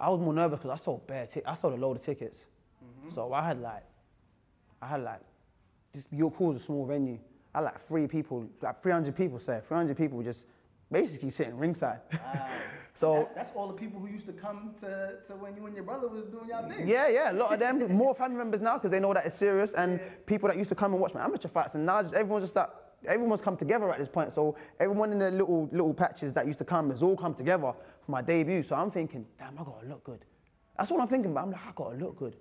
I 0.00 0.08
was 0.08 0.18
more 0.18 0.32
nervous 0.32 0.60
because 0.60 0.80
I 0.80 0.82
sold 0.82 1.06
bare. 1.06 1.26
T- 1.26 1.42
I 1.44 1.54
sold 1.56 1.74
a 1.74 1.76
load 1.76 1.98
of 1.98 2.02
tickets. 2.02 2.40
So 3.14 3.34
I 3.34 3.46
had 3.46 3.60
like, 3.60 3.84
I 4.80 4.86
had 4.86 5.02
like, 5.02 5.20
just 5.94 6.10
York 6.10 6.36
Hall's 6.36 6.56
a 6.56 6.60
small 6.60 6.86
venue. 6.86 7.18
I 7.58 7.60
like 7.60 7.84
three 7.88 8.06
people, 8.06 8.48
like 8.62 8.80
300 8.80 9.16
people, 9.16 9.40
say 9.40 9.60
300 9.66 9.96
people 9.96 10.22
just 10.22 10.46
basically 10.92 11.30
sitting 11.30 11.58
ringside. 11.58 11.98
So 12.12 12.16
so 12.94 13.14
that's, 13.14 13.32
that's 13.32 13.50
all 13.56 13.66
the 13.66 13.74
people 13.74 13.98
who 13.98 14.06
used 14.06 14.26
to 14.26 14.32
come 14.32 14.74
to, 14.78 15.16
to 15.26 15.32
when 15.32 15.56
you 15.56 15.66
and 15.66 15.74
your 15.74 15.82
brother 15.82 16.06
was 16.06 16.26
doing 16.26 16.48
y'all 16.48 16.68
thing. 16.68 16.86
yeah, 16.86 17.08
yeah, 17.08 17.32
a 17.32 17.34
lot 17.34 17.52
of 17.52 17.58
them, 17.58 17.92
more 17.92 18.14
family 18.14 18.36
members 18.36 18.60
now 18.60 18.74
because 18.74 18.92
they 18.92 19.00
know 19.00 19.12
that 19.12 19.26
it's 19.26 19.34
serious, 19.34 19.72
and 19.72 19.98
people 20.26 20.48
that 20.48 20.56
used 20.56 20.68
to 20.68 20.76
come 20.76 20.92
and 20.92 21.00
watch 21.02 21.14
my 21.14 21.24
amateur 21.24 21.48
fights, 21.48 21.74
and 21.74 21.84
now 21.84 22.00
just 22.00 22.14
everyone's 22.14 22.44
just 22.44 22.54
like, 22.54 22.70
everyone's 23.06 23.40
come 23.40 23.56
together 23.56 23.90
at 23.90 23.98
this 23.98 24.08
point. 24.08 24.30
So 24.30 24.56
everyone 24.78 25.10
in 25.10 25.18
the 25.18 25.32
little 25.32 25.68
little 25.72 25.92
patches 25.92 26.32
that 26.34 26.46
used 26.46 26.60
to 26.60 26.64
come 26.64 26.90
has 26.90 27.02
all 27.02 27.16
come 27.16 27.34
together 27.34 27.72
for 28.06 28.12
my 28.12 28.22
debut. 28.22 28.62
So 28.62 28.76
I'm 28.76 28.92
thinking, 28.92 29.26
damn, 29.36 29.58
I 29.58 29.64
gotta 29.64 29.88
look 29.88 30.04
good. 30.04 30.24
That's 30.78 30.92
what 30.92 31.00
I'm 31.00 31.08
thinking 31.08 31.32
about. 31.32 31.46
I'm 31.46 31.50
like, 31.50 31.66
I 31.66 31.72
gotta 31.74 31.96
look 31.96 32.16
good. 32.16 32.36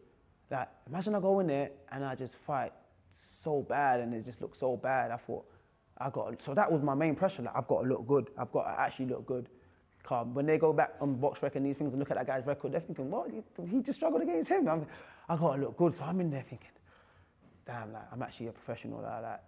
Like, 0.51 0.69
imagine 0.87 1.15
I 1.15 1.19
go 1.19 1.39
in 1.39 1.47
there 1.47 1.71
and 1.91 2.05
I 2.05 2.13
just 2.13 2.35
fight 2.35 2.71
so 3.43 3.65
bad, 3.67 3.99
and 3.99 4.13
it 4.13 4.25
just 4.25 4.41
looked 4.41 4.57
so 4.57 4.75
bad. 4.75 5.11
I 5.11 5.17
thought, 5.17 5.45
I 5.97 6.09
got. 6.09 6.41
So 6.41 6.53
that 6.53 6.71
was 6.71 6.81
my 6.81 6.95
main 6.95 7.15
pressure. 7.15 7.43
Like, 7.43 7.55
I've 7.55 7.67
got 7.67 7.83
to 7.83 7.87
look 7.87 8.07
good. 8.07 8.29
I've 8.37 8.51
got 8.51 8.63
to 8.63 8.79
actually 8.79 9.07
look 9.07 9.25
good. 9.25 9.49
Calm. 10.03 10.33
When 10.33 10.45
they 10.45 10.57
go 10.57 10.73
back 10.73 10.93
on 11.01 11.17
BoxRec 11.17 11.55
and 11.55 11.65
these 11.65 11.77
things 11.77 11.91
and 11.93 11.99
look 11.99 12.11
at 12.11 12.17
that 12.17 12.27
guy's 12.27 12.45
record, 12.45 12.71
they're 12.71 12.79
thinking, 12.79 13.09
what? 13.09 13.29
He, 13.29 13.41
he 13.67 13.81
just 13.81 13.99
struggled 13.99 14.21
against 14.21 14.49
him. 14.49 14.67
I'm, 14.67 14.85
I 15.27 15.35
got 15.35 15.55
to 15.55 15.61
look 15.61 15.77
good. 15.77 15.93
So 15.93 16.03
I'm 16.03 16.19
in 16.21 16.29
there 16.29 16.45
thinking, 16.47 16.69
damn, 17.65 17.93
like 17.93 18.03
I'm 18.11 18.21
actually 18.21 18.47
a 18.47 18.51
professional. 18.51 19.01
Like, 19.01 19.21
like 19.21 19.39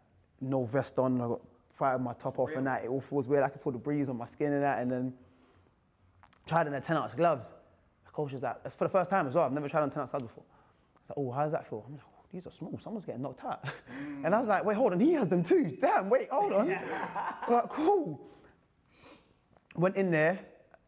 no 0.41 0.65
vest 0.65 0.97
on. 0.99 1.21
I 1.21 1.27
got 1.27 1.41
fighting 1.71 2.03
my 2.03 2.13
top 2.13 2.39
off 2.39 2.51
and 2.55 2.67
that. 2.67 2.83
It 2.83 2.89
all 2.89 3.01
feels 3.01 3.27
weird. 3.27 3.43
I 3.43 3.49
can 3.49 3.59
feel 3.59 3.71
the 3.71 3.79
breeze 3.79 4.09
on 4.09 4.17
my 4.17 4.25
skin 4.25 4.53
and 4.53 4.63
that. 4.63 4.79
And 4.79 4.91
then 4.91 5.13
tried 6.45 6.67
in 6.67 6.73
the 6.73 6.81
10 6.81 6.97
ounce 6.97 7.13
gloves. 7.13 7.47
The 8.05 8.11
coach 8.11 8.33
was 8.33 8.43
like, 8.43 8.61
that's 8.63 8.75
for 8.75 8.83
the 8.83 8.89
first 8.89 9.09
time 9.09 9.27
as 9.27 9.33
well. 9.33 9.45
I've 9.45 9.53
never 9.53 9.69
tried 9.69 9.81
on 9.81 9.89
10 9.89 10.01
ounce 10.01 10.11
gloves 10.11 10.25
before. 10.25 10.43
I 10.43 10.99
was 10.99 11.09
like, 11.09 11.17
oh, 11.17 11.31
how 11.31 11.43
does 11.43 11.51
that 11.53 11.69
feel? 11.69 11.85
I'm 11.87 11.93
like, 11.93 12.03
these 12.31 12.45
are 12.45 12.51
small. 12.51 12.77
Someone's 12.77 13.05
getting 13.05 13.21
knocked 13.21 13.43
out. 13.43 13.63
And 14.23 14.35
I 14.35 14.39
was 14.39 14.49
like, 14.49 14.65
wait, 14.65 14.75
hold 14.75 14.91
on. 14.91 14.99
He 14.99 15.13
has 15.13 15.29
them 15.29 15.43
too. 15.43 15.77
Damn, 15.79 16.09
wait, 16.09 16.29
hold 16.29 16.51
on. 16.51 16.71
I'm 16.71 17.53
like, 17.53 17.69
cool. 17.69 18.19
Went 19.75 19.95
in 19.95 20.11
there. 20.11 20.39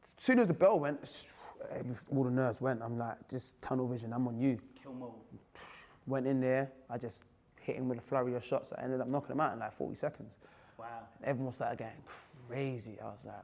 As 0.04 0.14
soon 0.18 0.40
as 0.40 0.48
the 0.48 0.54
bell 0.54 0.80
went, 0.80 1.00
all 2.14 2.24
the 2.26 2.30
nerves 2.32 2.60
went. 2.60 2.82
I'm 2.82 2.98
like, 2.98 3.16
just 3.30 3.62
tunnel 3.62 3.88
vision. 3.88 4.12
I'm 4.12 4.28
on 4.28 4.38
you. 4.38 4.60
Kill 4.82 4.94
mode. 4.94 5.12
Went 6.08 6.28
in 6.28 6.42
there. 6.42 6.72
I 6.90 6.98
just 6.98 7.24
hit 7.62 7.76
him 7.78 7.88
with 7.88 8.00
a 8.00 8.02
flurry 8.02 8.34
of 8.36 8.44
shots. 8.44 8.74
I 8.78 8.84
ended 8.84 9.00
up 9.00 9.08
knocking 9.08 9.32
him 9.34 9.40
out 9.40 9.54
in 9.54 9.60
like 9.60 9.74
40 9.78 9.96
seconds. 9.96 10.34
Wow. 10.78 10.86
Everyone 11.24 11.54
started 11.54 11.78
getting 11.78 12.02
crazy. 12.50 12.98
I 13.02 13.06
was 13.06 13.20
like, 13.24 13.36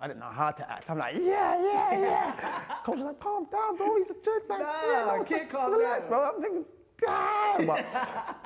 I 0.00 0.06
didn't 0.06 0.20
know 0.20 0.30
how 0.30 0.52
to 0.52 0.70
act. 0.72 0.88
I'm 0.88 0.96
like, 0.98 1.16
yeah, 1.16 1.60
yeah, 1.60 1.98
yeah. 1.98 2.62
Coach 2.84 2.96
was 2.98 3.06
like, 3.06 3.20
calm 3.20 3.46
down, 3.50 3.76
bro. 3.76 3.96
He's 3.96 4.10
a 4.10 4.14
jerk. 4.24 4.44
Like, 4.48 4.60
Nah, 4.60 4.66
yeah, 4.86 5.10
I 5.10 5.16
can't 5.24 5.30
like, 5.42 5.50
calm 5.50 5.72
relax, 5.72 6.00
down. 6.02 6.08
bro. 6.08 6.30
I'm 6.34 6.40
thinking, 6.40 6.64
damn. 7.00 7.66
But 7.66 7.86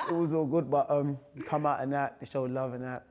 it 0.09 0.15
was 0.15 0.33
all 0.33 0.47
good. 0.47 0.71
But 0.71 0.91
um, 0.91 1.19
come 1.47 1.67
out 1.67 1.81
and 1.81 1.93
that, 1.93 2.19
they 2.21 2.27
showed 2.27 2.51
love 2.51 2.75
and 2.75 2.85
that. 2.85 3.07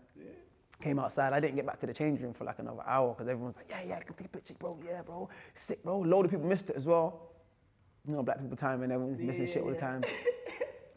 Came 0.82 0.97
outside. 0.97 1.32
I 1.32 1.39
didn't 1.39 1.56
get 1.58 1.67
back 1.67 1.80
to 1.82 1.86
the 1.86 1.93
change 1.93 2.21
room 2.21 2.34
for 2.34 2.43
like 2.43 2.58
another 2.58 2.82
hour 2.88 3.13
because 3.13 3.27
everyone's 3.27 3.56
like, 3.56 3.67
yeah, 3.69 3.84
yeah, 3.88 3.99
come 3.99 4.15
take 4.17 4.25
a 4.25 4.30
picture, 4.30 4.56
bro. 4.56 4.80
Yeah, 4.84 5.04
bro. 5.04 5.30
Sick, 5.54 5.84
bro. 5.84 6.04
A 6.04 6.06
load 6.06 6.25
of 6.25 6.32
people 6.32 6.47
missed 6.47 6.71
it 6.71 6.75
as 6.75 6.86
well. 6.86 7.34
You 8.08 8.15
know, 8.15 8.23
black 8.23 8.41
people 8.41 8.58
time 8.58 8.82
and 8.82 8.91
everyone's 8.91 9.19
missing 9.19 9.45
shit 9.45 9.62
all 9.62 9.69
the 9.69 9.75
time. 9.75 10.04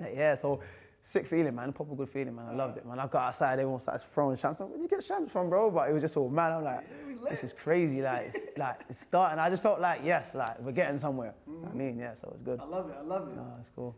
yeah, 0.01 0.35
so 0.37 0.61
sick 1.03 1.27
feeling, 1.27 1.55
man. 1.55 1.73
Proper 1.73 1.95
good 1.95 2.09
feeling, 2.09 2.35
man. 2.35 2.47
I 2.49 2.55
loved 2.55 2.79
it, 2.79 2.87
man. 2.87 2.99
I 2.99 3.07
got 3.07 3.29
outside, 3.29 3.59
everyone 3.59 3.81
started 3.81 4.07
throwing 4.15 4.39
champs. 4.39 4.61
Like, 4.61 4.71
where'd 4.71 4.81
you 4.81 4.89
get 4.89 5.07
champs 5.07 5.31
from, 5.31 5.51
bro? 5.51 5.71
But 5.71 5.91
it 5.91 5.93
was 5.93 6.03
just 6.03 6.17
all 6.17 6.31
mad. 6.31 6.53
I'm 6.53 6.65
like, 6.65 7.29
this 7.29 7.45
is 7.45 7.53
crazy. 7.53 8.01
Like, 8.01 8.33
it's, 8.35 8.39
like 8.59 8.81
it's 8.89 9.03
starting. 9.03 9.39
I 9.39 9.51
just 9.51 9.63
felt 9.63 9.81
like, 9.81 10.01
yes, 10.03 10.35
like 10.35 10.59
we're 10.61 10.73
getting 10.73 10.99
somewhere. 10.99 11.35
I 11.71 11.75
mean, 11.75 11.99
yeah, 11.99 12.15
so 12.15 12.31
it's 12.35 12.43
good. 12.43 12.59
I 12.59 12.65
love 12.65 12.89
it. 12.89 12.97
I 12.99 13.03
love 13.03 13.29
it. 13.29 13.37
No, 13.37 13.47
it's 13.61 13.71
cool. 13.77 13.95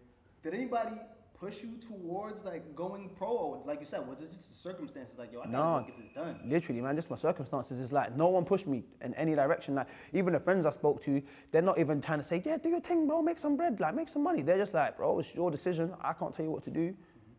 Did 0.47 0.55
anybody 0.55 0.95
push 1.41 1.61
you 1.61 1.71
towards 1.89 2.45
like 2.45 2.77
going 2.77 3.11
pro, 3.19 3.31
or 3.31 3.63
like 3.67 3.81
you 3.81 3.85
said, 3.87 4.07
was 4.07 4.21
it 4.21 4.33
just 4.33 4.49
the 4.49 4.57
circumstances? 4.57 5.19
Like, 5.19 5.33
yo, 5.33 5.41
I 5.41 5.47
No, 5.49 5.85
get 5.85 5.99
this 5.99 6.13
done. 6.15 6.39
literally, 6.47 6.81
man. 6.81 6.95
Just 6.95 7.11
my 7.11 7.17
circumstances. 7.17 7.81
It's 7.81 7.91
like 7.91 8.15
no 8.17 8.29
one 8.29 8.45
pushed 8.45 8.69
me 8.69 8.85
in 9.01 9.13
any 9.15 9.35
direction. 9.35 9.75
Like 9.75 9.89
even 10.13 10.33
the 10.35 10.39
friends 10.39 10.65
I 10.65 10.71
spoke 10.71 11.03
to, 11.03 11.21
they're 11.51 11.63
not 11.63 11.81
even 11.81 12.01
trying 12.01 12.21
to 12.21 12.25
say, 12.25 12.41
"Yeah, 12.47 12.59
do 12.59 12.69
your 12.69 12.79
thing, 12.79 13.09
bro. 13.09 13.23
Make 13.23 13.41
some 13.41 13.57
bread. 13.57 13.81
Like 13.81 13.97
make 13.97 14.09
some 14.09 14.23
money." 14.23 14.43
They're 14.43 14.57
just 14.57 14.73
like, 14.73 14.97
"Bro, 14.97 15.19
it's 15.19 15.35
your 15.35 15.51
decision. 15.51 15.93
I 16.01 16.13
can't 16.13 16.33
tell 16.33 16.45
you 16.45 16.53
what 16.53 16.63
to 16.63 16.71
do. 16.71 16.95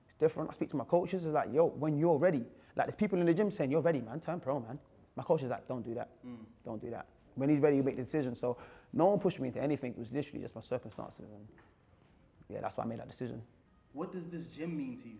It's 0.05 0.15
different." 0.19 0.49
I 0.49 0.53
speak 0.53 0.69
to 0.71 0.75
my 0.75 0.83
coaches. 0.83 1.23
It's 1.23 1.33
like, 1.33 1.53
"Yo, 1.53 1.67
when 1.67 1.97
you're 1.97 2.17
ready." 2.17 2.45
Like 2.75 2.87
there's 2.87 2.95
people 2.97 3.21
in 3.21 3.25
the 3.25 3.33
gym 3.33 3.49
saying, 3.51 3.71
"You're 3.71 3.79
ready, 3.89 4.01
man. 4.01 4.19
Turn 4.19 4.41
pro, 4.41 4.59
man." 4.59 4.77
My 5.15 5.23
coach 5.23 5.43
is 5.43 5.49
like, 5.49 5.65
"Don't 5.65 5.85
do 5.85 5.93
that. 5.93 6.09
Mm. 6.25 6.39
Don't 6.65 6.81
do 6.81 6.89
that." 6.89 7.05
When 7.35 7.47
he's 7.47 7.61
ready, 7.61 7.77
you 7.77 7.83
make 7.83 7.95
the 7.95 8.03
decision. 8.03 8.35
So 8.35 8.57
no 8.91 9.05
one 9.05 9.19
pushed 9.19 9.39
me 9.39 9.47
into 9.47 9.61
anything. 9.61 9.91
It 9.93 9.97
was 9.97 10.11
literally 10.11 10.41
just 10.41 10.55
my 10.55 10.61
circumstances, 10.61 11.29
and 11.31 11.47
yeah, 12.49 12.59
that's 12.61 12.77
why 12.77 12.83
I 12.83 12.87
made 12.87 12.99
that 12.99 13.09
decision. 13.09 13.41
What 13.93 14.11
does 14.11 14.27
this 14.27 14.45
gym 14.45 14.77
mean 14.77 14.97
to 14.97 15.07
you? 15.07 15.17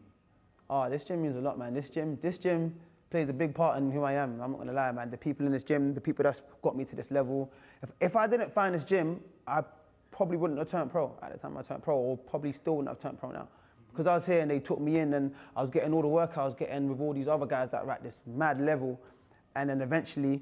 Oh, 0.70 0.90
this 0.90 1.04
gym 1.04 1.22
means 1.22 1.36
a 1.36 1.40
lot, 1.40 1.58
man. 1.58 1.74
This 1.74 1.90
gym, 1.90 2.18
this 2.22 2.38
gym 2.38 2.76
plays 3.10 3.30
a 3.30 3.34
big 3.34 3.56
part 3.56 3.78
in 3.78 3.92
who 3.92 4.04
I 4.04 4.14
am. 4.14 4.42
I'm 4.42 4.52
not 4.52 4.58
gonna 4.60 4.74
lie, 4.74 4.92
man. 4.92 5.10
The 5.10 5.18
people 5.18 5.46
in 5.46 5.52
this 5.52 5.64
gym, 5.64 5.94
the 5.94 6.02
people 6.02 6.24
that's 6.24 6.42
got 6.62 6.76
me 6.76 6.84
to 6.86 6.96
this 6.96 7.10
level. 7.10 7.52
If, 7.82 7.92
if 8.02 8.16
I 8.16 8.28
didn't 8.28 8.54
find 8.54 8.76
this 8.76 8.84
gym, 8.84 9.22
I 9.48 9.64
probably 10.12 10.38
wouldn't 10.38 10.60
have 10.60 10.70
turned 10.70 10.92
pro 10.92 11.18
at 11.22 11.32
the 11.32 11.38
time 11.38 11.58
I 11.58 11.62
turned 11.62 11.84
pro, 11.84 11.98
or 11.98 12.18
probably 12.18 12.52
still 12.52 12.78
wouldn't 12.78 12.96
have 12.96 13.02
turned 13.02 13.20
pro 13.20 13.32
now. 13.32 13.48
Because 13.92 14.08
I 14.08 14.14
was 14.14 14.26
here 14.26 14.42
and 14.42 14.52
they 14.52 14.60
took 14.60 14.80
me 14.80 15.00
in, 15.00 15.14
and 15.14 15.34
I 15.56 15.62
was 15.62 15.72
getting 15.72 15.94
all 15.94 16.02
the 16.02 16.08
work 16.08 16.38
I 16.38 16.46
was 16.46 16.54
getting 16.54 16.90
with 16.90 17.00
all 17.00 17.14
these 17.14 17.28
other 17.28 17.46
guys 17.46 17.70
that 17.72 17.86
were 17.86 17.92
at 17.92 18.04
this 18.04 18.20
mad 18.26 18.62
level, 18.62 19.00
and 19.56 19.70
then 19.70 19.82
eventually, 19.82 20.42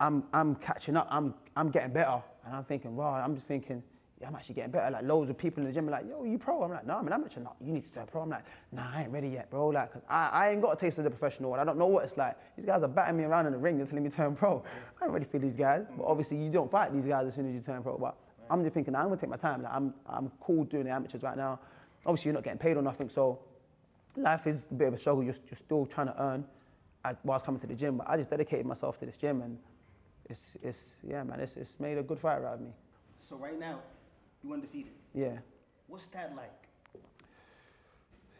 I'm 0.00 0.24
I'm 0.32 0.56
catching 0.56 0.96
up. 0.96 1.06
I'm 1.10 1.34
I'm 1.56 1.70
getting 1.70 1.92
better, 1.92 2.22
and 2.44 2.54
I'm 2.54 2.64
thinking, 2.64 2.96
wow. 2.96 3.14
I'm 3.14 3.34
just 3.34 3.46
thinking. 3.46 3.82
Yeah, 4.22 4.28
I'm 4.28 4.36
actually 4.36 4.54
getting 4.54 4.70
better. 4.70 4.88
Like 4.88 5.02
loads 5.02 5.30
of 5.30 5.36
people 5.36 5.64
in 5.64 5.66
the 5.66 5.74
gym 5.74 5.88
are 5.88 5.90
like, 5.90 6.08
"Yo, 6.08 6.22
you 6.22 6.38
pro?" 6.38 6.62
I'm 6.62 6.70
like, 6.70 6.86
"No, 6.86 6.96
I'm 6.96 7.06
an 7.08 7.12
amateur." 7.12 7.40
You 7.60 7.72
need 7.72 7.84
to 7.84 7.92
turn 7.92 8.06
pro. 8.06 8.22
I'm 8.22 8.30
like, 8.30 8.44
"Nah, 8.70 8.88
I 8.94 9.02
ain't 9.02 9.10
ready 9.10 9.28
yet, 9.28 9.50
bro." 9.50 9.66
Like, 9.66 9.92
cause 9.92 10.02
I, 10.08 10.28
I 10.28 10.50
ain't 10.50 10.62
got 10.62 10.72
a 10.74 10.76
taste 10.76 10.98
of 10.98 11.04
the 11.04 11.10
professional, 11.10 11.52
and 11.54 11.60
I 11.60 11.64
don't 11.64 11.76
know 11.76 11.88
what 11.88 12.04
it's 12.04 12.16
like. 12.16 12.36
These 12.56 12.64
guys 12.64 12.84
are 12.84 12.88
batting 12.88 13.16
me 13.16 13.24
around 13.24 13.46
in 13.46 13.52
the 13.52 13.58
ring 13.58 13.80
and 13.80 13.88
telling 13.88 14.04
me 14.04 14.10
to 14.10 14.16
turn 14.16 14.36
pro. 14.36 14.62
I 15.00 15.04
don't 15.04 15.12
really 15.12 15.24
for 15.24 15.40
these 15.40 15.54
guys. 15.54 15.86
But 15.98 16.04
obviously, 16.04 16.36
you 16.36 16.52
don't 16.52 16.70
fight 16.70 16.92
these 16.92 17.04
guys 17.04 17.26
as 17.26 17.34
soon 17.34 17.48
as 17.48 17.54
you 17.54 17.60
turn 17.60 17.82
pro. 17.82 17.98
But 17.98 18.16
I'm 18.48 18.62
just 18.62 18.74
thinking, 18.74 18.94
I'm 18.94 19.06
gonna 19.06 19.16
take 19.16 19.28
my 19.28 19.36
time. 19.36 19.60
Like, 19.60 19.72
I'm 19.74 19.92
I'm 20.06 20.30
cool 20.40 20.62
doing 20.62 20.84
the 20.84 20.92
amateurs 20.92 21.24
right 21.24 21.36
now. 21.36 21.58
Obviously, 22.06 22.28
you're 22.28 22.34
not 22.34 22.44
getting 22.44 22.60
paid 22.60 22.76
or 22.76 22.82
nothing, 22.82 23.08
so 23.08 23.40
life 24.16 24.46
is 24.46 24.68
a 24.70 24.74
bit 24.74 24.86
of 24.86 24.94
a 24.94 24.98
struggle. 24.98 25.24
You're, 25.24 25.34
you're 25.50 25.58
still 25.58 25.84
trying 25.84 26.06
to 26.06 26.22
earn 26.22 26.44
whilst 27.24 27.44
coming 27.44 27.60
to 27.60 27.66
the 27.66 27.74
gym. 27.74 27.96
But 27.96 28.08
I 28.08 28.16
just 28.18 28.30
dedicated 28.30 28.66
myself 28.66 29.00
to 29.00 29.06
this 29.06 29.16
gym, 29.16 29.42
and 29.42 29.58
it's 30.30 30.56
it's 30.62 30.94
yeah, 31.02 31.24
man. 31.24 31.40
It's 31.40 31.56
it's 31.56 31.72
made 31.80 31.98
a 31.98 32.04
good 32.04 32.20
fighter 32.20 32.46
out 32.46 32.54
of 32.54 32.60
me. 32.60 32.70
So 33.18 33.36
right 33.36 33.58
now, 33.58 33.80
you 34.42 34.52
undefeated. 34.52 34.92
Yeah. 35.14 35.38
What's 35.88 36.06
that 36.08 36.32
like? 36.36 36.50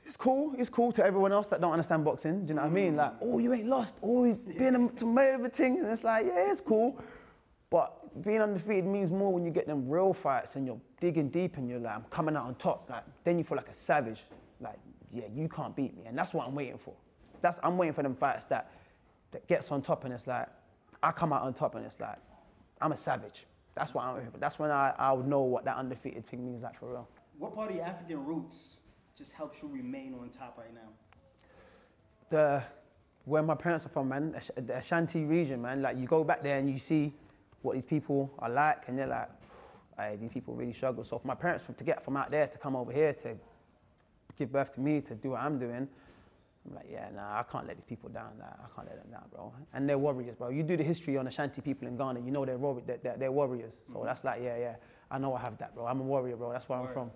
It's 0.04 0.16
cool. 0.16 0.54
It's 0.58 0.68
cool 0.68 0.92
to 0.92 1.04
everyone 1.04 1.32
else 1.32 1.46
that 1.48 1.60
don't 1.60 1.72
understand 1.72 2.04
boxing. 2.04 2.44
Do 2.44 2.50
you 2.50 2.54
know 2.54 2.62
what 2.62 2.70
I 2.70 2.74
mean? 2.74 2.96
Like, 2.96 3.14
oh, 3.20 3.38
you 3.38 3.52
ain't 3.52 3.68
lost. 3.68 3.94
Oh, 4.02 4.24
you 4.24 4.34
being 4.34 4.74
a 4.74 4.88
tomato 4.90 5.48
thing. 5.48 5.78
And 5.78 5.88
it's 5.88 6.04
like, 6.04 6.26
yeah, 6.26 6.50
it's 6.50 6.60
cool. 6.60 7.00
But 7.70 8.22
being 8.22 8.42
undefeated 8.42 8.84
means 8.84 9.10
more 9.10 9.32
when 9.32 9.44
you 9.44 9.50
get 9.50 9.66
them 9.66 9.88
real 9.88 10.12
fights 10.12 10.56
and 10.56 10.66
you're 10.66 10.80
digging 11.00 11.28
deep 11.28 11.56
and 11.56 11.68
you're 11.68 11.78
like, 11.78 11.94
I'm 11.94 12.04
coming 12.10 12.36
out 12.36 12.46
on 12.46 12.56
top. 12.56 12.90
Like, 12.90 13.04
then 13.24 13.38
you 13.38 13.44
feel 13.44 13.56
like 13.56 13.68
a 13.68 13.74
savage. 13.74 14.20
Like, 14.60 14.78
yeah, 15.12 15.24
you 15.34 15.48
can't 15.48 15.74
beat 15.74 15.96
me. 15.96 16.04
And 16.06 16.18
that's 16.18 16.34
what 16.34 16.46
I'm 16.46 16.54
waiting 16.54 16.78
for. 16.78 16.94
That's 17.40 17.58
I'm 17.62 17.78
waiting 17.78 17.94
for 17.94 18.02
them 18.02 18.14
fights 18.14 18.44
that 18.46 18.72
that 19.32 19.46
gets 19.48 19.70
on 19.72 19.82
top 19.82 20.04
and 20.04 20.12
it's 20.12 20.26
like, 20.26 20.46
I 21.02 21.10
come 21.10 21.32
out 21.32 21.42
on 21.42 21.54
top 21.54 21.74
and 21.74 21.84
it's 21.84 21.98
like, 21.98 22.18
I'm 22.80 22.92
a 22.92 22.96
savage. 22.96 23.46
That's 23.74 23.94
why 23.94 24.04
I'm. 24.04 24.28
That's 24.38 24.58
when 24.58 24.70
I, 24.70 24.92
I 24.98 25.12
would 25.12 25.26
know 25.26 25.40
what 25.42 25.64
that 25.64 25.76
undefeated 25.76 26.26
thing 26.26 26.44
means 26.44 26.62
like 26.62 26.78
for 26.78 26.90
real. 26.90 27.08
What 27.38 27.54
part 27.54 27.70
of 27.70 27.76
your 27.76 27.84
African 27.84 28.24
roots 28.24 28.76
just 29.16 29.32
helps 29.32 29.62
you 29.62 29.68
remain 29.68 30.14
on 30.14 30.28
top 30.28 30.56
right 30.58 30.74
now? 30.74 30.90
the 32.32 32.62
where 33.24 33.42
my 33.42 33.54
parents 33.54 33.86
are 33.86 33.90
from, 33.90 34.08
man, 34.08 34.34
Ash- 34.36 34.50
the 34.56 34.78
Ashanti 34.78 35.24
region, 35.24 35.62
man. 35.62 35.80
Like 35.80 35.96
you 35.96 36.06
go 36.06 36.24
back 36.24 36.42
there 36.42 36.58
and 36.58 36.68
you 36.68 36.78
see 36.80 37.12
what 37.60 37.74
these 37.76 37.84
people 37.84 38.32
are 38.40 38.50
like, 38.50 38.88
and 38.88 38.98
you're 38.98 39.06
like, 39.06 39.28
hey, 39.96 40.18
these 40.20 40.32
people 40.32 40.54
really 40.54 40.72
struggle. 40.72 41.04
So 41.04 41.18
for 41.18 41.28
my 41.28 41.36
parents 41.36 41.64
to 41.78 41.84
get 41.84 42.04
from 42.04 42.16
out 42.16 42.32
there 42.32 42.48
to 42.48 42.58
come 42.58 42.74
over 42.74 42.90
here 42.90 43.12
to 43.22 43.36
give 44.36 44.50
birth 44.50 44.74
to 44.74 44.80
me 44.80 45.00
to 45.02 45.14
do 45.14 45.30
what 45.30 45.40
I'm 45.40 45.60
doing, 45.60 45.86
I'm 46.68 46.76
like, 46.76 46.86
yeah, 46.90 47.08
nah, 47.14 47.40
I 47.40 47.42
can't 47.50 47.66
let 47.66 47.76
these 47.76 47.84
people 47.84 48.08
down. 48.08 48.30
Like, 48.38 48.50
I 48.50 48.68
can't 48.74 48.88
let 48.88 49.02
them 49.02 49.10
down, 49.10 49.24
bro. 49.32 49.52
And 49.74 49.88
they're 49.88 49.98
warriors, 49.98 50.36
bro. 50.36 50.50
You 50.50 50.62
do 50.62 50.76
the 50.76 50.84
history 50.84 51.16
on 51.16 51.26
Ashanti 51.26 51.60
people 51.60 51.88
in 51.88 51.96
Ghana, 51.96 52.20
you 52.20 52.30
know 52.30 52.44
they're, 52.44 52.56
warri- 52.58 52.82
they're, 52.86 52.98
they're, 53.02 53.16
they're 53.16 53.32
warriors. 53.32 53.72
So 53.88 53.94
mm-hmm. 53.98 54.06
that's 54.06 54.22
like, 54.22 54.40
yeah, 54.42 54.56
yeah. 54.56 54.74
I 55.10 55.18
know 55.18 55.34
I 55.34 55.40
have 55.40 55.58
that, 55.58 55.74
bro. 55.74 55.86
I'm 55.86 56.00
a 56.00 56.04
warrior, 56.04 56.36
bro. 56.36 56.52
That's 56.52 56.68
where 56.68 56.78
I'm 56.78 56.86
Word. 56.86 56.94
from. 56.94 57.10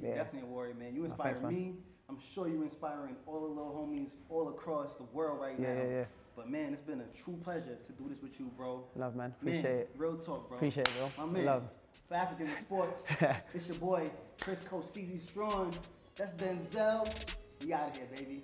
You're 0.00 0.10
Yeah. 0.10 0.16
definitely 0.22 0.48
a 0.48 0.52
warrior, 0.52 0.74
man. 0.74 0.94
You 0.94 1.04
inspire 1.04 1.38
man. 1.40 1.52
me. 1.54 1.74
I'm 2.08 2.18
sure 2.34 2.46
you're 2.48 2.64
inspiring 2.64 3.16
all 3.26 3.40
the 3.40 3.46
little 3.46 3.72
homies 3.72 4.10
all 4.28 4.48
across 4.50 4.96
the 4.96 5.04
world 5.04 5.40
right 5.40 5.54
Yeah, 5.58 5.74
now. 5.74 5.82
yeah, 5.82 5.88
yeah. 5.88 6.04
But 6.36 6.48
man, 6.50 6.72
it's 6.72 6.82
been 6.82 7.00
a 7.00 7.22
true 7.22 7.38
pleasure 7.42 7.76
to 7.86 7.92
do 7.92 8.08
this 8.08 8.22
with 8.22 8.38
you, 8.38 8.50
bro. 8.56 8.84
Love, 8.96 9.16
man. 9.16 9.34
Man, 9.42 9.54
Appreciate 9.56 9.80
it. 9.80 9.90
real 9.96 10.16
talk, 10.16 10.48
bro. 10.48 10.56
Appreciate 10.56 10.88
it, 10.88 10.94
bro. 10.96 11.26
My 11.26 11.32
man. 11.32 11.44
Love. 11.44 11.62
For 12.08 12.14
African 12.14 12.48
Sports, 12.60 13.00
it's 13.54 13.66
your 13.68 13.76
boy, 13.76 14.10
Chris 14.40 14.64
Kosizi 14.64 15.20
Strong. 15.26 15.74
That's 16.16 16.34
Denzel. 16.34 17.06
We 17.64 17.72
out 17.72 17.90
of 17.90 17.96
here, 17.96 18.08
baby. 18.14 18.42